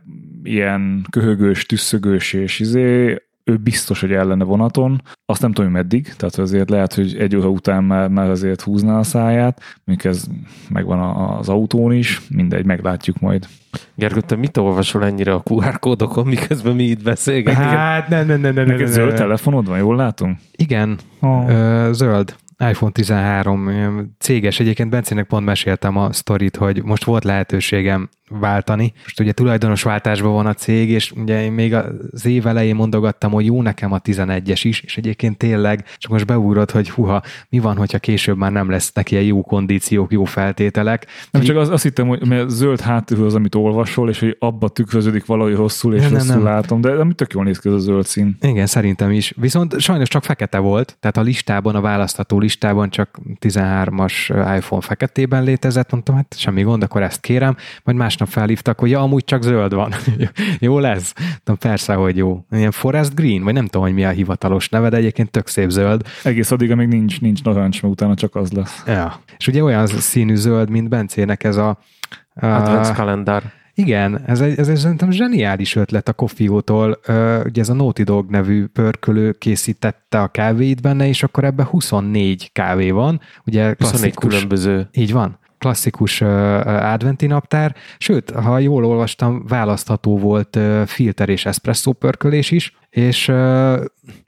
[0.44, 5.02] ilyen köhögős, tüsszögős és izé, ő biztos, hogy el lenne vonaton.
[5.26, 8.62] Azt nem tudom, hogy meddig, tehát azért lehet, hogy egy óra után már, már azért
[8.62, 10.26] húzná a száját, mondjuk ez
[10.70, 11.00] megvan
[11.38, 13.48] az autón is, mindegy, meglátjuk majd.
[13.96, 17.66] Gergő, te mit olvasol ennyire a QR kódokon, miközben mi itt beszélgetünk?
[17.66, 18.66] Hát, nem, nem, nem, nem.
[18.66, 20.40] Neked zöld telefonod van, jól látom?
[20.52, 21.50] Igen, oh.
[21.50, 22.36] ö, zöld
[22.70, 24.60] iPhone 13 céges.
[24.60, 28.10] Egyébként Bencének pont meséltem a sztorit, hogy most volt lehetőségem
[28.40, 28.94] váltani.
[29.04, 33.46] Most ugye tulajdonosváltásban van a cég, és ugye én még az év elején mondogattam, hogy
[33.46, 37.78] jó nekem a 11-es is, és egyébként tényleg csak most beugrott, hogy huha, mi van,
[37.78, 41.06] hogyha később már nem lesznek ilyen jó kondíciók, jó feltételek.
[41.32, 44.70] Nem, csak az, azt hittem, hogy mert zöld háttér az, amit olvasol, és hogy abba
[44.70, 46.54] tükröződik valahogy rosszul, és nem, rosszul nem, nem.
[46.54, 48.38] látom, de ami tök jól néz ki ez a zöld szín.
[48.42, 49.34] Igen, szerintem is.
[49.38, 52.50] Viszont sajnos csak fekete volt, tehát a listában, a választható listában
[52.90, 54.14] csak 13-as
[54.58, 58.90] iPhone feketében létezett, mondtam, hát semmi gond, akkor ezt kérem, majd más másnap felhívtak, hogy
[58.90, 59.94] ja, amúgy csak zöld van.
[60.60, 61.14] jó lesz?
[61.44, 62.46] Tudom, persze, hogy jó.
[62.52, 65.70] Ilyen Forest Green, vagy nem tudom, hogy mi a hivatalos neve, de egyébként tök szép
[65.70, 66.02] zöld.
[66.24, 68.84] Egész addig, amíg nincs, nincs narancs, mert utána csak az lesz.
[68.88, 69.20] Ja.
[69.38, 71.78] És ugye olyan színű zöld, mint Bencének ez a...
[72.36, 73.44] Advents kalendár.
[73.74, 77.00] Igen, ez egy, ez egy szerintem zseniális ötlet a Kofiótól.
[77.46, 82.52] Ugye ez a Naughty Dog nevű pörkölő készítette a kávéit benne, és akkor ebben 24
[82.52, 83.22] kávé van.
[83.46, 84.90] Ugye 24 különböző.
[84.94, 92.52] Így van klasszikus adventi naptár, sőt, ha jól olvastam, választható volt filter és espresso pörkölés
[92.52, 93.30] is, és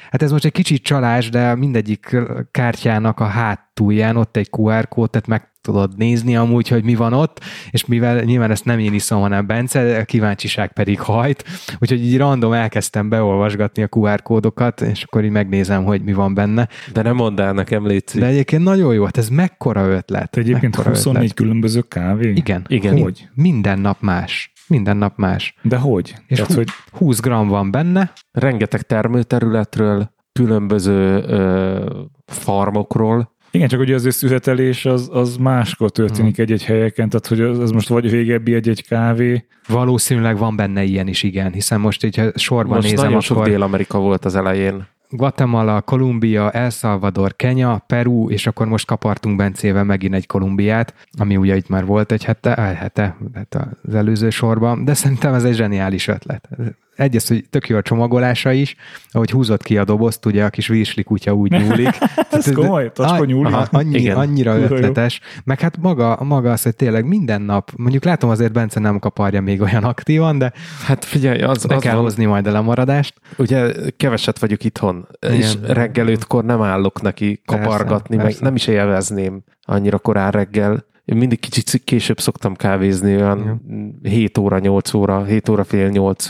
[0.09, 2.17] hát ez most egy kicsit csalás, de mindegyik
[2.51, 7.13] kártyának a hátulján ott egy QR kód, tehát meg tudod nézni amúgy, hogy mi van
[7.13, 7.39] ott,
[7.69, 11.43] és mivel nyilván ezt nem én iszom, hanem Bence, a kíváncsiság pedig hajt,
[11.79, 16.33] úgyhogy így random elkezdtem beolvasgatni a QR kódokat, és akkor így megnézem, hogy mi van
[16.33, 16.67] benne.
[16.93, 18.19] De nem mondd el nekem, Léci.
[18.19, 20.37] De egyébként nagyon jó, hát ez mekkora ötlet.
[20.37, 21.37] Egyébként mekkora 24 ötlet.
[21.37, 22.31] különböző kávé?
[22.31, 22.65] Igen.
[22.67, 22.97] Igen.
[22.99, 23.29] Hogy?
[23.33, 24.51] Minden nap más.
[24.67, 25.55] Minden nap más.
[25.61, 26.15] De hogy?
[26.27, 28.13] És Tehát, hogy 20 gram van benne.
[28.31, 36.43] Rengeteg termőterületről, különböző ö, farmokról, igen, csak ugye az szüzetelés az, az máskor történik hmm.
[36.43, 39.45] egy-egy helyeken, tehát hogy az, az most vagy régebbi egy-egy kávé.
[39.67, 43.23] Valószínűleg van benne ilyen is, igen, hiszen most így sorban most nézem, nagyon akkor...
[43.23, 44.87] sok Dél-Amerika volt az elején.
[45.09, 51.37] Guatemala, Kolumbia, El Salvador, Kenya, Peru, és akkor most kapartunk Bencével megint egy Kolumbiát, ami
[51.37, 55.55] ugye itt már volt egy hete, hete hát az előző sorban, de szerintem ez egy
[55.55, 56.49] zseniális ötlet
[56.95, 58.75] egyrészt, hogy tök jó a csomagolása is,
[59.11, 61.97] ahogy húzott ki a dobozt, ugye a kis virsli kutya úgy nyúlik.
[62.31, 63.55] Ez komoly, tacskó nyúlik.
[63.71, 64.17] Annyi, Igen.
[64.17, 65.19] Annyira ötletes.
[65.43, 69.41] Meg hát maga, maga az, hogy tényleg minden nap, mondjuk látom azért Bence nem kaparja
[69.41, 70.53] még olyan aktívan, de
[70.85, 72.03] hát figyelj, az, be az kell van.
[72.03, 73.13] hozni majd a lemaradást.
[73.37, 75.35] Ugye keveset vagyok itthon, Igen.
[75.35, 78.43] és reggel ötkor nem állok neki kapargatni, persze, meg persze.
[78.43, 83.61] nem is élvezném annyira korán reggel én mindig kicsit később szoktam kávézni, olyan
[84.03, 84.09] ja.
[84.09, 86.27] 7 óra, 8 óra, 7 óra fél 8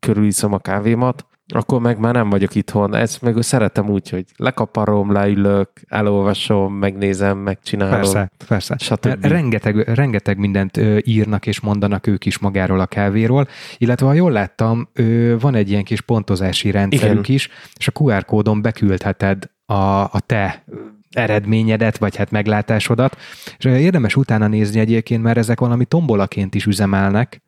[0.00, 2.94] körül iszom a kávémat, akkor meg már nem vagyok itthon.
[2.94, 8.00] Ezt meg szeretem úgy, hogy lekaparom, leülök, elolvasom, megnézem, megcsinálom.
[8.00, 8.76] Persze, persze.
[8.78, 9.24] Stb.
[9.24, 13.46] Rengeteg, rengeteg mindent írnak és mondanak ők is magáról a kávéról,
[13.78, 14.88] illetve ha jól láttam,
[15.38, 17.34] van egy ilyen kis pontozási rendszerük Igen.
[17.34, 17.48] is,
[17.78, 20.64] és a QR kódon beküldheted a, a te
[21.12, 23.16] eredményedet, vagy hát meglátásodat.
[23.58, 27.42] És érdemes utána nézni egyébként, mert ezek valami tombolaként is üzemelnek,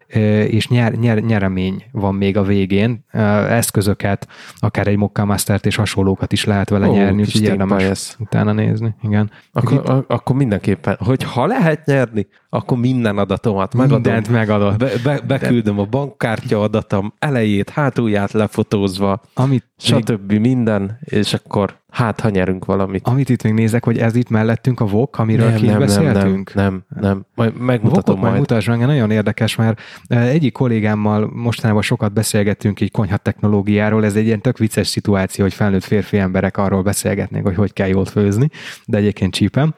[0.49, 3.05] és nyer, nyer, nyeremény van még a végén.
[3.49, 4.29] Eszközöket,
[4.59, 8.17] akár egy Mokka Mastert és hasonlókat is lehet vele oh, nyerni, úgyhogy érdemes ez.
[8.19, 8.95] utána nézni.
[9.03, 9.31] Igen.
[9.53, 10.11] Akkor, itt...
[10.11, 14.01] akkor mindenképpen, hogy ha lehet nyerni, akkor minden adatomat megadom.
[14.01, 14.77] Mindent megadod.
[14.77, 20.31] Be, be, beküldöm a bankkártya adatom elejét, hátulját lefotózva, Amit stb.
[20.31, 20.41] Még...
[20.41, 23.07] minden, és akkor hát, ha nyerünk valamit.
[23.07, 26.55] Amit itt még nézek, hogy ez itt mellettünk a VOK, amiről nem, nem, beszéltünk?
[26.55, 27.27] Nem, nem, nem.
[27.35, 28.39] Majd megmutatom Vokot majd.
[28.39, 34.27] Mutasd meg, nagyon érdekes, mert Egyik kollégámmal mostanában sokat beszélgettünk egy konyha technológiáról, ez egy
[34.27, 38.49] ilyen tök vicces szituáció, hogy felnőtt férfi emberek arról beszélgetnek, hogy hogy kell jól főzni,
[38.87, 39.75] de egyébként csípem.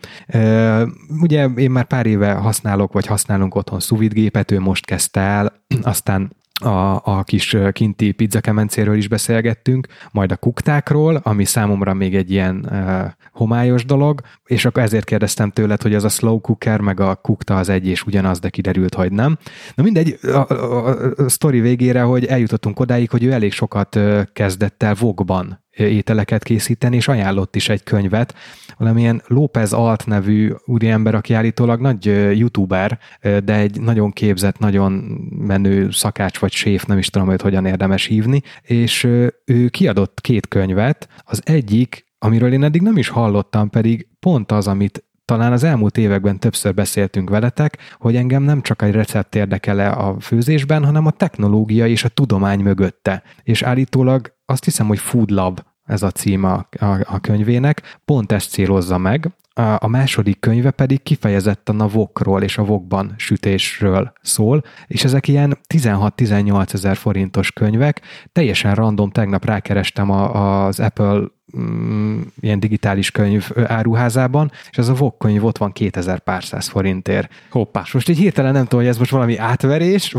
[1.21, 6.37] Ugye én már pár éve használok, vagy használunk otthon szuvidgépet, ő most kezdte el, aztán
[6.65, 12.67] a, a kis kinti pizzakemencéről is beszélgettünk, majd a kuktákról, ami számomra még egy ilyen
[12.71, 17.15] uh, homályos dolog, és akkor ezért kérdeztem tőled, hogy az a slow cooker, meg a
[17.15, 19.39] kukta az egy és ugyanaz, de kiderült, hogy nem.
[19.75, 23.99] Na mindegy, a, a, a, a sztori végére, hogy eljutottunk odáig, hogy ő elég sokat
[24.33, 28.35] kezdett el vogban ételeket készíteni, és ajánlott is egy könyvet,
[28.77, 32.05] valamilyen López Alt nevű úriember, aki állítólag nagy
[32.39, 34.93] youtuber, de egy nagyon képzett, nagyon
[35.31, 39.05] menő szakács vagy séf, nem is tudom, hogy hogyan érdemes hívni, és
[39.45, 44.67] ő kiadott két könyvet, az egyik, amiről én eddig nem is hallottam, pedig pont az,
[44.69, 49.93] amit talán az elmúlt években többször beszéltünk veletek, hogy engem nem csak egy recept érdekel
[49.93, 53.23] a főzésben, hanem a technológia és a tudomány mögötte.
[53.43, 58.33] És állítólag azt hiszem, hogy Food Lab ez a címe a, a, a könyvének, pont
[58.33, 59.31] ezt célozza meg,
[59.79, 65.59] a második könyve pedig kifejezetten a vokról és a vokban sütésről szól, és ezek ilyen
[65.75, 68.01] 16-18 ezer forintos könyvek,
[68.33, 71.23] teljesen random, tegnap rákerestem a, az Apple
[71.59, 76.69] mm, ilyen digitális könyv áruházában, és ez a VOK könyv ott van 2000 pár száz
[76.69, 77.33] forintért.
[77.51, 77.85] Hoppá.
[77.93, 80.17] Most így hirtelen nem tudom, hogy ez most valami átverés,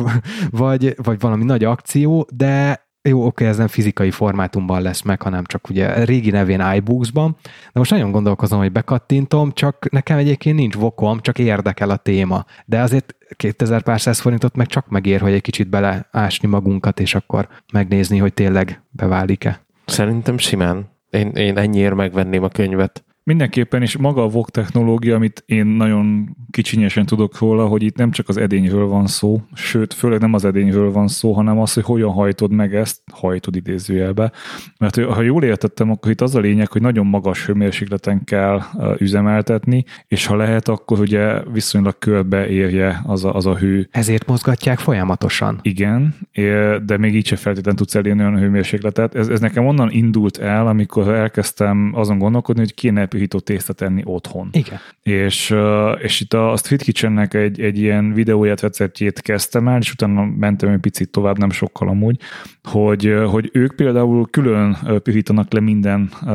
[0.49, 5.43] vagy, vagy valami nagy akció, de jó, oké, ez nem fizikai formátumban lesz meg, hanem
[5.43, 10.76] csak ugye régi nevén iBooks-ban, de most nagyon gondolkozom, hogy bekattintom, csak nekem egyébként nincs
[10.76, 12.45] vokom, csak érdekel a téma.
[12.66, 17.16] De azért 2000 pár száz forintot meg csak megér, hogy egy kicsit beleásni magunkat, és
[17.16, 19.66] akkor megnézni, hogy tényleg beválik-e.
[19.86, 20.89] Szerintem simán.
[21.10, 23.03] Én, én ennyiért megvenném a könyvet.
[23.28, 28.11] Mindenképpen, és maga a VOG technológia, amit én nagyon kicsinyesen tudok róla, hogy itt nem
[28.11, 31.84] csak az edényről van szó, sőt, főleg nem az edényről van szó, hanem az, hogy
[31.84, 34.32] hogyan hajtod meg ezt, hajtod idézőjelbe.
[34.78, 38.61] Mert ha jól értettem, akkor itt az a lényeg, hogy nagyon magas hőmérsékleten kell
[38.97, 43.88] üzemeltetni, és ha lehet, akkor ugye viszonylag körbe érje az a, az a hő.
[43.91, 45.59] Ezért mozgatják folyamatosan.
[45.61, 46.15] Igen,
[46.86, 49.15] de még így sem feltétlenül tudsz elérni olyan hőmérsékletet.
[49.15, 54.01] Ez, ez nekem onnan indult el, amikor elkezdtem azon gondolkodni, hogy kéne elpihított tésztát enni
[54.05, 54.49] otthon.
[54.51, 54.80] Igen.
[55.01, 55.55] És,
[56.01, 60.70] és itt a Street Kitchennek egy, egy ilyen videóját, receptjét kezdtem el, és utána mentem
[60.70, 62.20] egy picit tovább, nem sokkal amúgy,
[62.63, 66.30] hogy, hogy ők például külön pihítanak le minden uh,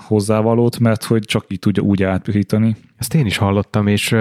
[0.00, 2.76] hozzávalót, mert hogy csak így tudja úgy átpihítani.
[3.02, 4.16] Ezt én is hallottam, és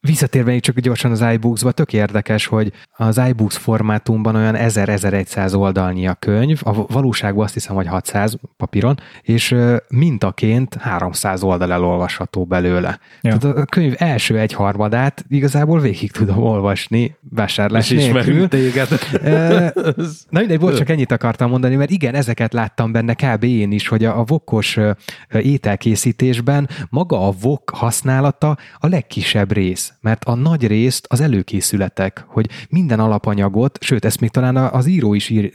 [0.00, 6.06] visszatérve még csak gyorsan az iBooks-ba, tök érdekes, hogy az iBooks formátumban olyan 1000-1100 oldalnyi
[6.06, 9.54] a könyv, a valóságban azt hiszem, hogy 600 papíron, és
[9.88, 10.74] mintaként
[11.04, 12.98] 300 oldal elolvasható belőle.
[13.20, 13.36] Ja.
[13.36, 18.48] Tehát a könyv első egyharmadát igazából végig tudom olvasni vásárlás és nélkül.
[18.58, 18.88] téged.
[20.30, 23.42] Na mindegy, volt, csak ennyit akartam mondani, mert igen, ezeket láttam benne kb.
[23.44, 24.78] én is, hogy a, a vokos
[25.32, 32.48] ételkészítésben maga a vok használata a legkisebb rész, mert a nagy részt az előkészületek, hogy
[32.68, 35.50] minden alapanyagot, sőt, ezt még talán az író is ír,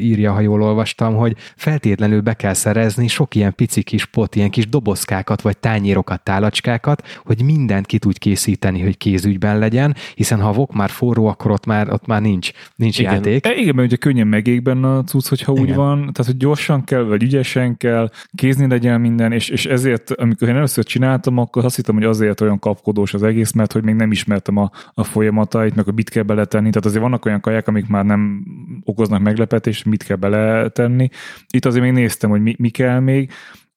[0.00, 4.50] írja, ha jól olvastam, hogy feltétlenül be kell szerezni sok ilyen pici kis pot, ilyen
[4.50, 10.48] kis dobozkákat, vagy tányérokat, tálacskákat, hogy mindent ki tud készíteni, hogy kézügyben legyen, hiszen ha
[10.48, 13.12] a vok már forró, akkor ott már, ott már nincs, nincs igen.
[13.12, 13.46] játék.
[13.46, 15.64] E, igen, mert ugye könnyen megég benne a cucc, hogyha igen.
[15.64, 20.10] úgy van, tehát hogy gyorsan kell, vagy ügyesen kell, kézni legyen minden, és, és ezért,
[20.10, 23.84] amikor én először csináltam, akkor azt hittem, hogy azért olyan kapkodós az egész, mert hogy
[23.84, 26.68] még nem ismertem a, a folyamatait, meg a mit kell beletenni.
[26.68, 28.44] Tehát azért vannak olyan kaják, amik már nem
[28.84, 31.08] okoznak meglepetést, mit kell beletenni.
[31.50, 33.30] Itt azért még néztem, hogy mi, mi kell még,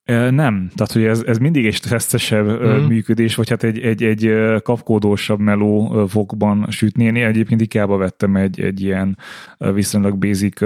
[0.08, 2.86] nem, tehát hogy ez, ez mindig egy stresszesebb mm.
[2.86, 4.32] működés, vagy hát egy, egy, egy
[4.64, 7.04] kapkódósabb meló fokban sütni.
[7.04, 9.18] Én egyébként ikába vettem egy, egy ilyen
[9.58, 10.60] viszonylag basic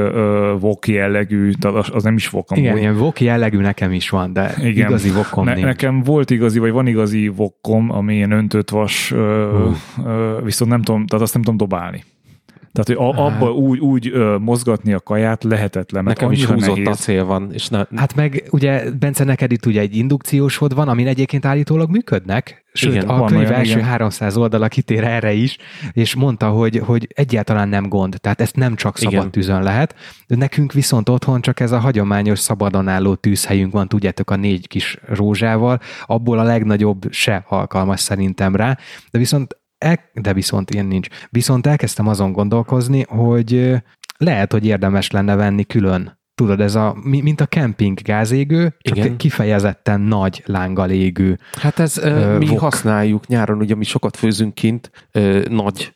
[0.59, 1.51] vok jellegű,
[1.91, 4.87] az nem is vok Igen, ilyen vok jellegű nekem is van, de Igen.
[4.87, 5.65] igazi vokom ne, nincs.
[5.65, 10.43] Nekem volt igazi, vagy van igazi vokom, ami ilyen öntött vas, uh.
[10.43, 12.03] viszont nem tudom, tehát azt nem tudom dobálni.
[12.73, 16.03] Tehát, hogy a, abba úgy, úgy ö, mozgatni a kaját lehetetlen.
[16.03, 16.87] Nekem is húzott nehéz.
[16.87, 17.49] a cél van.
[17.53, 17.83] És ne...
[17.95, 22.63] Hát meg ugye, Bence, neked itt ugye egy indukciósod van, amin egyébként állítólag működnek.
[22.73, 23.83] Sőt, igen, a könyv olyan, első igen.
[23.83, 25.57] 300 oldala kitér erre is,
[25.91, 29.31] és mondta, hogy, hogy egyáltalán nem gond, tehát ezt nem csak szabad igen.
[29.31, 29.95] tűzön lehet.
[30.27, 34.67] De nekünk viszont otthon csak ez a hagyományos szabadon álló tűzhelyünk van, tudjátok, a négy
[34.67, 38.77] kis rózsával, abból a legnagyobb se alkalmas szerintem rá,
[39.11, 41.07] de viszont el, de viszont ilyen nincs.
[41.29, 43.75] Viszont elkezdtem azon gondolkozni, hogy
[44.17, 49.17] lehet, hogy érdemes lenne venni külön tudod, ez a, mint a kemping gázégő, csak Igen.
[49.17, 51.39] kifejezetten nagy lánggal égő.
[51.51, 52.59] Hát ez ö, mi vok.
[52.59, 55.93] használjuk nyáron, ugye mi sokat főzünk kint, ö, nagy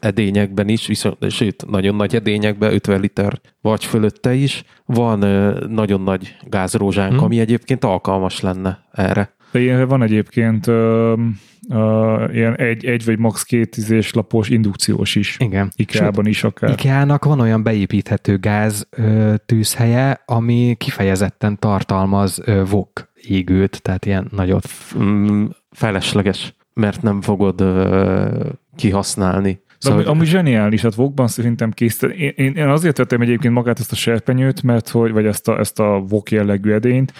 [0.00, 5.18] edényekben is, viszont, sőt, nagyon nagy edényekben, 50 liter vagy fölötte is, van
[5.68, 7.24] nagyon nagy gázrózsánk, hmm.
[7.24, 9.34] ami egyébként alkalmas lenne erre.
[9.50, 11.14] De ilyen van egyébként ö,
[11.70, 15.36] ö, ilyen egy, egy vagy max két tízés lapos indukciós is.
[15.38, 15.70] Igen.
[15.76, 16.70] IKEA-ban is akár.
[16.70, 24.28] IKEA-nak van olyan beépíthető gáz ö, tűzhelye, ami kifejezetten tartalmaz ö, VOK égőt, tehát ilyen
[24.30, 24.68] nagyot.
[24.98, 29.64] Mm, felesleges, mert nem fogod ö, kihasználni.
[29.78, 32.02] Szóval, ami, ami zseniális, hát Vokban szerintem kész.
[32.02, 35.58] Én, én, én azért vettem egyébként magát ezt a serpenyőt, mert hogy, vagy ezt a,
[35.58, 37.12] ezt a Vok jellegű edényt,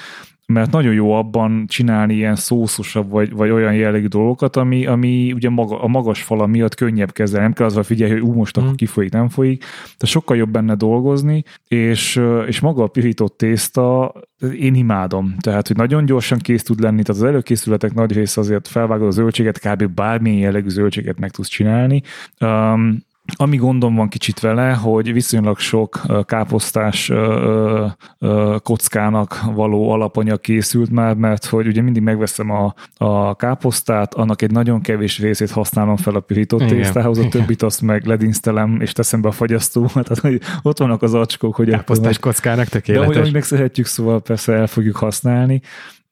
[0.47, 5.51] mert nagyon jó abban csinálni ilyen szószosabb, vagy, vagy olyan jellegű dolgokat, ami, ami ugye
[5.51, 7.45] maga, a magas fala miatt könnyebb kezelni.
[7.45, 8.75] Nem kell azzal figyelni, hogy ú, most akkor mm.
[8.75, 9.65] kifolyik, nem folyik.
[9.99, 14.13] De sokkal jobb benne dolgozni, és, és maga a pirított tészta,
[14.59, 15.35] én imádom.
[15.41, 19.11] Tehát, hogy nagyon gyorsan kész tud lenni, tehát az előkészületek nagy része azért felvágod a
[19.11, 19.87] zöldséget, kb.
[19.87, 22.03] bármilyen jellegű zöldséget meg tudsz csinálni.
[22.41, 23.05] Um,
[23.37, 27.13] ami gondom van kicsit vele, hogy viszonylag sok káposztás
[28.63, 34.51] kockának való alapanyag készült már, mert hogy ugye mindig megveszem a, a káposztát, annak egy
[34.51, 36.77] nagyon kevés részét használom fel a pirított Igen.
[36.77, 39.89] tésztához, a többit azt meg ledinsztelem, és teszem be a fagyasztóba.
[40.03, 41.69] Tehát hogy ott vannak az acskók, hogy...
[41.69, 43.15] Káposztás kockának tökéletes.
[43.15, 45.61] De hogy megszerhetjük, szóval persze el fogjuk használni.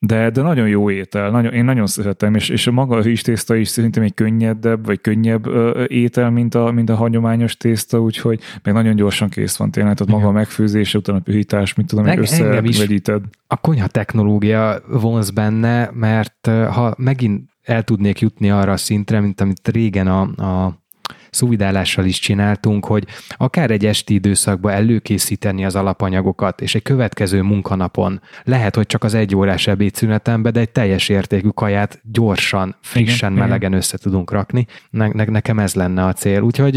[0.06, 3.54] De, de nagyon jó étel, nagyon, én nagyon szeretem, és, és a maga a rizstészta
[3.54, 8.40] is szerintem egy könnyedebb, vagy könnyebb ö, étel, mint a, mint a hagyományos tészta, úgyhogy
[8.62, 12.06] meg nagyon gyorsan kész van tényleg, tehát maga a megfőzése, utána a pühítás, mit tudom,
[12.06, 13.22] összevegyíted.
[13.46, 19.40] A konyha technológia vonz benne, mert ha megint el tudnék jutni arra a szintre, mint
[19.40, 20.83] amit régen a, a
[21.34, 28.20] szuvidálással is csináltunk, hogy akár egy esti időszakban előkészíteni az alapanyagokat, és egy következő munkanapon
[28.44, 33.44] lehet, hogy csak az egy órás ebédszünetembe, de egy teljes értékű kaját gyorsan, frissen, igen,
[33.44, 33.72] melegen igen.
[33.72, 34.66] össze tudunk rakni.
[34.90, 36.40] Ne, ne, nekem ez lenne a cél.
[36.40, 36.74] Úgyhogy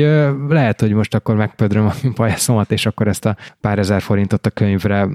[0.49, 4.49] lehet, hogy most akkor megpödröm a pajászomat, és akkor ezt a pár ezer forintot a
[4.49, 5.08] könyvre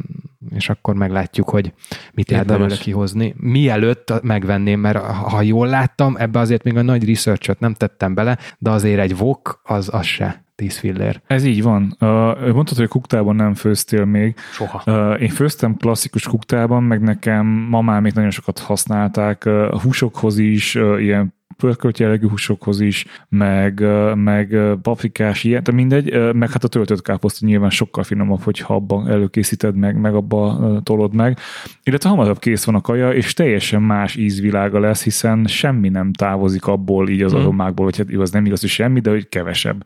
[0.50, 1.72] és akkor meglátjuk, hogy
[2.12, 3.34] mit lehet belőle kihozni.
[3.38, 8.38] Mielőtt megvenném, mert ha jól láttam, ebbe azért még a nagy research nem tettem bele,
[8.58, 11.22] de azért egy vok, az, az se 10 filler.
[11.26, 11.96] Ez így van.
[12.00, 14.34] Uh, mondtad, hogy kuktában nem főztél még.
[14.52, 14.82] Soha.
[14.86, 19.42] Uh, én főztem klasszikus kuktában, meg nekem mamámék nagyon sokat használták.
[19.46, 23.84] Uh, a húsokhoz is, uh, ilyen pörkölt jellegű húsokhoz is, meg,
[24.14, 29.08] meg paprikás, ilyen, de mindegy, meg hát a töltött káposzta nyilván sokkal finomabb, hogyha abban
[29.08, 31.38] előkészíted meg, meg abba tolod meg.
[31.82, 36.66] Illetve hamarabb kész van a kaja, és teljesen más ízvilága lesz, hiszen semmi nem távozik
[36.66, 37.40] abból így az hmm.
[37.40, 39.84] aromákból, hogy hát az nem igaz, hogy semmi, de hogy kevesebb.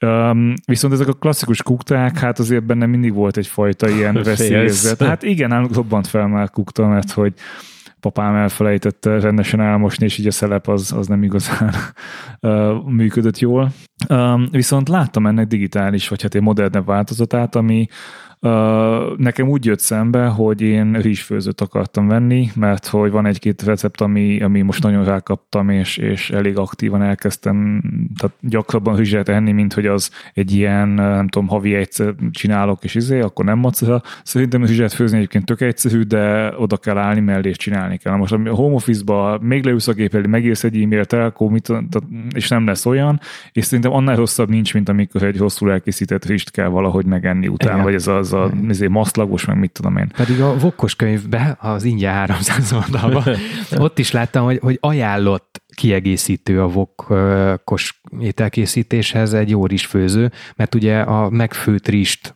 [0.00, 5.02] Um, viszont ezek a klasszikus kukták, hát azért benne mindig volt egyfajta ilyen veszélyezet.
[5.02, 7.32] Hát igen, nálunk robbant fel már kukta, mert hogy
[8.00, 11.74] papám elfelejtette rendesen elmosni, és így a szelep az, az nem igazán
[12.98, 13.72] működött jól.
[14.50, 17.86] Viszont láttam ennek digitális, vagy hát egy modernebb változatát, ami,
[19.16, 24.42] nekem úgy jött szembe, hogy én rizsfőzőt akartam venni, mert hogy van egy-két recept, ami,
[24.42, 27.82] ami most nagyon rákaptam, és, és elég aktívan elkezdtem,
[28.18, 32.94] tehát gyakrabban rizset enni, mint hogy az egy ilyen, nem tudom, havi egyszer csinálok, és
[32.94, 34.02] izé, akkor nem macera.
[34.22, 38.14] Szerintem rizset főzni egyébként tök egyszerű, de oda kell állni mellé, és csinálni kell.
[38.14, 41.72] Most a home office-ba még leülsz a gép elé, megírsz egy e-mailt, elkó, mit,
[42.34, 43.20] és nem lesz olyan,
[43.52, 47.72] és szerintem annál rosszabb nincs, mint amikor egy hosszú elkészített rizst kell valahogy megenni utána,
[47.72, 47.84] Igen.
[47.84, 50.08] vagy ez az a izé, maszlagos, meg mit tudom én.
[50.16, 53.24] Pedig a Vokkos könyvben, az ingyen 300 oldalban,
[53.86, 61.00] ott is láttam, hogy, hogy ajánlott kiegészítő a vokkos ételkészítéshez egy jó rizsfőző, mert ugye
[61.00, 62.34] a megfőtt rizst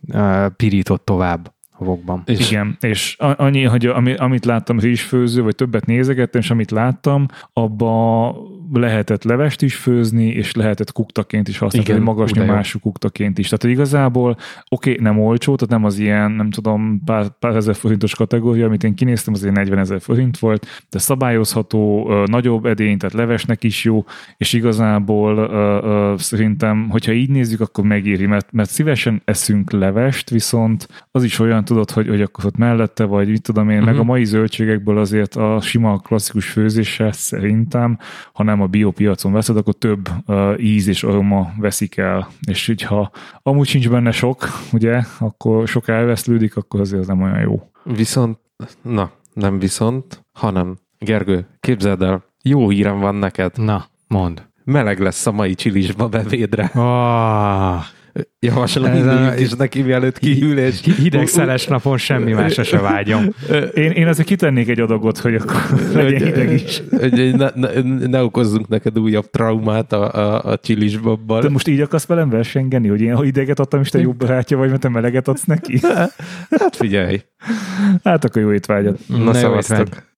[0.57, 2.23] pirított tovább vokban.
[2.27, 3.87] És Igen, és annyi, hogy
[4.17, 8.35] amit láttam rizsfőző, vagy többet nézegettem, és amit láttam, abba
[8.73, 13.49] lehetett levest is főzni, és lehetett kuktaként is használni, Igen, magas nyomású kuktaként is.
[13.49, 14.31] Tehát igazából
[14.69, 18.67] oké, okay, nem olcsó, tehát nem az ilyen, nem tudom, pár, pár ezer forintos kategória,
[18.67, 23.65] amit én kinéztem, az egy 40 ezer forint volt, de szabályozható, nagyobb edény, tehát levesnek
[23.65, 24.05] is jó,
[24.37, 25.51] és igazából
[26.19, 31.65] szerintem, hogyha így nézzük, akkor megéri, mert, mert szívesen eszünk levest, viszont az is olyan,
[31.65, 33.91] tudod, hogy, hogy akkor ott mellette, vagy mit tudom én, uh-huh.
[33.91, 34.11] meg a mhm.
[34.11, 37.99] mai zöldségekből azért a sima klasszikus főzése szerintem,
[38.33, 42.29] ha nem a biopiacon veszed, akkor több uh, íz és aroma veszik el.
[42.47, 43.11] És hogyha
[43.43, 47.71] amúgy sincs benne sok, ugye, akkor sok elveszlődik, akkor azért az nem olyan jó.
[47.85, 48.39] Viszont,
[48.83, 53.53] na, nem viszont, hanem Gergő, képzeld el, jó hírem van neked.
[53.57, 54.47] Na, mond.
[54.65, 56.71] Meleg lesz a mai csilisba bevédre.
[56.75, 57.83] Oh,
[58.41, 63.29] Javaslom, Ez a- is neki, mielőtt kihűl, és hideg szeles napon semmi másra se vágyom.
[63.75, 65.57] Én, én azért kitennék egy adagot, hogy akkor
[65.95, 66.83] legyen hideg is.
[66.91, 67.69] Hogy ne, ne,
[68.07, 71.41] ne okozzunk neked újabb traumát a, a, a csilisbabbal.
[71.43, 74.57] De most így akarsz velem versengeni, hogy én ha hideget adtam, és te jobb barátja
[74.57, 75.81] vagy, mert te meleget adsz neki?
[76.61, 77.21] Hát figyelj.
[78.05, 78.99] Hát akkor jó étvágyat.
[79.09, 79.79] Na, Na jó szevasztok.
[79.79, 80.11] étvágyat.